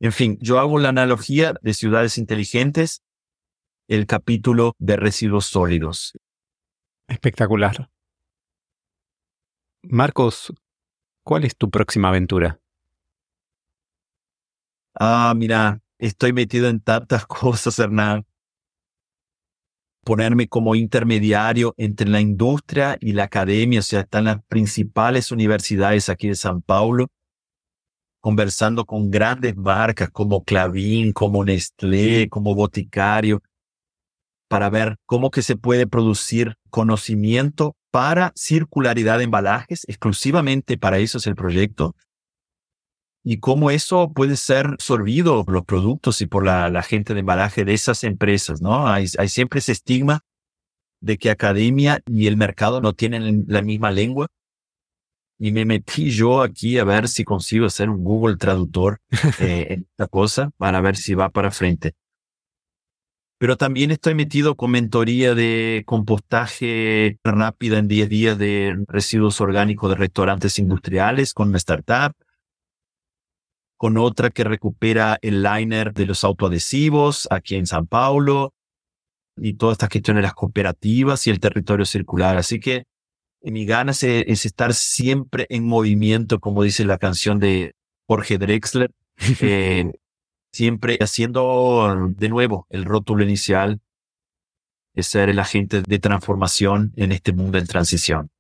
En 0.00 0.12
fin, 0.12 0.36
yo 0.40 0.58
hago 0.58 0.78
la 0.78 0.90
analogía 0.90 1.54
de 1.62 1.72
ciudades 1.72 2.18
inteligentes, 2.18 3.02
el 3.88 4.06
capítulo 4.06 4.74
de 4.78 4.96
residuos 4.96 5.46
sólidos. 5.46 6.12
Espectacular. 7.08 7.88
Marcos, 9.82 10.52
¿cuál 11.24 11.44
es 11.44 11.56
tu 11.56 11.70
próxima 11.70 12.08
aventura? 12.08 12.60
Ah, 14.94 15.32
mira, 15.36 15.80
estoy 15.98 16.32
metido 16.32 16.68
en 16.68 16.80
tantas 16.80 17.26
cosas, 17.26 17.78
Hernán. 17.78 18.26
Ponerme 20.04 20.46
como 20.46 20.74
intermediario 20.74 21.74
entre 21.78 22.08
la 22.08 22.20
industria 22.20 22.96
y 23.00 23.12
la 23.12 23.24
academia, 23.24 23.80
o 23.80 23.82
sea, 23.82 24.00
están 24.00 24.24
las 24.24 24.42
principales 24.44 25.32
universidades 25.32 26.08
aquí 26.08 26.28
de 26.28 26.36
San 26.36 26.62
Paulo, 26.62 27.08
conversando 28.26 28.84
con 28.86 29.08
grandes 29.08 29.56
marcas 29.56 30.10
como 30.10 30.42
Clavín, 30.42 31.12
como 31.12 31.44
Nestlé, 31.44 32.28
como 32.28 32.56
Boticario, 32.56 33.40
para 34.48 34.68
ver 34.68 34.96
cómo 35.06 35.30
que 35.30 35.42
se 35.42 35.54
puede 35.54 35.86
producir 35.86 36.56
conocimiento 36.68 37.76
para 37.92 38.32
circularidad 38.34 39.18
de 39.18 39.24
embalajes, 39.24 39.84
exclusivamente 39.86 40.76
para 40.76 40.98
eso 40.98 41.18
es 41.18 41.28
el 41.28 41.36
proyecto, 41.36 41.94
y 43.22 43.38
cómo 43.38 43.70
eso 43.70 44.10
puede 44.12 44.34
ser 44.34 44.66
absorbido 44.66 45.44
por 45.44 45.54
los 45.54 45.64
productos 45.64 46.20
y 46.20 46.26
por 46.26 46.44
la, 46.44 46.82
gente 46.82 47.14
de 47.14 47.20
embalaje 47.20 47.64
de 47.64 47.74
esas 47.74 48.02
empresas, 48.02 48.60
¿no? 48.60 48.88
Hay, 48.88 49.06
hay 49.20 49.28
siempre 49.28 49.60
ese 49.60 49.70
estigma 49.70 50.24
de 51.00 51.16
que 51.16 51.30
academia 51.30 52.00
y 52.06 52.26
el 52.26 52.36
mercado 52.36 52.80
no 52.80 52.92
tienen 52.92 53.44
la 53.46 53.62
misma 53.62 53.92
lengua. 53.92 54.26
Y 55.38 55.52
me 55.52 55.64
metí 55.64 56.10
yo 56.10 56.42
aquí 56.42 56.78
a 56.78 56.84
ver 56.84 57.08
si 57.08 57.24
consigo 57.24 57.66
hacer 57.66 57.90
un 57.90 58.02
Google 58.02 58.36
Traductor 58.36 59.00
eh, 59.40 59.66
en 59.70 59.86
esta 59.90 60.06
cosa 60.06 60.50
para 60.56 60.80
ver 60.80 60.96
si 60.96 61.14
va 61.14 61.28
para 61.28 61.50
frente. 61.50 61.92
Pero 63.38 63.58
también 63.58 63.90
estoy 63.90 64.14
metido 64.14 64.56
con 64.56 64.70
mentoría 64.70 65.34
de 65.34 65.82
compostaje 65.84 67.18
rápida 67.22 67.78
en 67.78 67.86
10 67.86 68.08
días 68.08 68.38
de 68.38 68.82
residuos 68.88 69.42
orgánicos 69.42 69.90
de 69.90 69.96
restaurantes 69.96 70.58
industriales 70.58 71.34
con 71.34 71.48
una 71.48 71.58
startup 71.58 72.14
con 73.76 73.98
otra 73.98 74.30
que 74.30 74.44
recupera 74.44 75.18
el 75.22 75.42
liner 75.42 75.92
de 75.92 76.06
los 76.06 76.24
autoadhesivos 76.24 77.28
aquí 77.30 77.56
en 77.56 77.66
San 77.66 77.86
Paulo 77.86 78.54
y 79.36 79.54
todas 79.54 79.74
estas 79.74 79.90
cuestiones 79.90 80.22
de 80.22 80.26
las 80.28 80.34
cooperativas 80.34 81.26
y 81.26 81.30
el 81.30 81.40
territorio 81.40 81.84
circular. 81.84 82.36
Así 82.38 82.58
que 82.58 82.84
mi 83.42 83.66
ganas 83.66 84.02
es, 84.02 84.44
estar 84.44 84.74
siempre 84.74 85.46
en 85.50 85.66
movimiento, 85.66 86.40
como 86.40 86.62
dice 86.62 86.84
la 86.84 86.98
canción 86.98 87.38
de 87.38 87.74
Jorge 88.06 88.38
Drexler, 88.38 88.92
eh, 89.40 89.92
siempre 90.52 90.98
haciendo 91.00 92.12
de 92.16 92.28
nuevo 92.28 92.66
el 92.70 92.84
rótulo 92.84 93.22
inicial, 93.22 93.80
es 94.94 95.06
ser 95.06 95.28
el 95.28 95.38
agente 95.38 95.82
de 95.82 95.98
transformación 95.98 96.92
en 96.96 97.12
este 97.12 97.32
mundo 97.32 97.58
en 97.58 97.66
transición. 97.66 98.30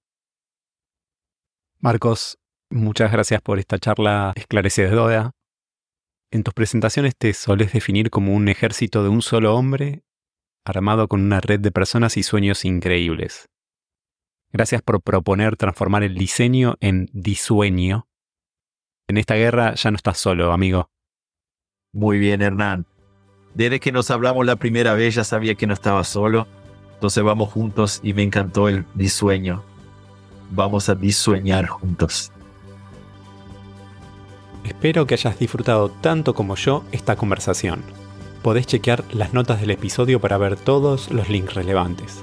Marcos, 1.78 2.38
Muchas 2.70 3.12
gracias 3.12 3.40
por 3.42 3.60
esta 3.60 3.78
charla 3.78 4.32
esclarecedora. 4.34 5.30
En 6.32 6.42
tus 6.42 6.52
presentaciones 6.52 7.14
te 7.16 7.32
soles 7.32 7.72
definir 7.72 8.10
como 8.10 8.34
un 8.34 8.48
ejército 8.48 9.04
de 9.04 9.08
un 9.08 9.22
solo 9.22 9.54
hombre, 9.54 10.02
armado 10.64 11.06
con 11.06 11.22
una 11.22 11.40
red 11.40 11.60
de 11.60 11.70
personas 11.70 12.16
y 12.16 12.24
sueños 12.24 12.64
increíbles. 12.64 13.48
Gracias 14.52 14.82
por 14.82 15.02
proponer 15.02 15.56
transformar 15.56 16.02
el 16.02 16.14
diseño 16.14 16.76
en 16.80 17.08
disueño. 17.12 18.08
En 19.08 19.18
esta 19.18 19.34
guerra 19.34 19.74
ya 19.74 19.90
no 19.90 19.96
estás 19.96 20.18
solo, 20.18 20.52
amigo. 20.52 20.90
Muy 21.92 22.18
bien, 22.18 22.42
Hernán. 22.42 22.86
Desde 23.54 23.80
que 23.80 23.92
nos 23.92 24.10
hablamos 24.10 24.44
la 24.44 24.56
primera 24.56 24.94
vez 24.94 25.14
ya 25.14 25.24
sabía 25.24 25.54
que 25.54 25.66
no 25.66 25.74
estaba 25.74 26.04
solo. 26.04 26.46
Entonces 26.94 27.22
vamos 27.22 27.52
juntos 27.52 28.00
y 28.02 28.12
me 28.14 28.22
encantó 28.22 28.68
el 28.68 28.84
disueño. 28.94 29.62
Vamos 30.50 30.88
a 30.88 30.94
disueñar 30.94 31.66
juntos. 31.66 32.32
Espero 34.64 35.06
que 35.06 35.14
hayas 35.14 35.38
disfrutado 35.38 35.90
tanto 35.90 36.34
como 36.34 36.56
yo 36.56 36.84
esta 36.92 37.16
conversación. 37.16 37.82
Podés 38.42 38.66
chequear 38.66 39.04
las 39.12 39.32
notas 39.32 39.60
del 39.60 39.70
episodio 39.70 40.20
para 40.20 40.38
ver 40.38 40.56
todos 40.56 41.10
los 41.10 41.28
links 41.28 41.54
relevantes. 41.54 42.22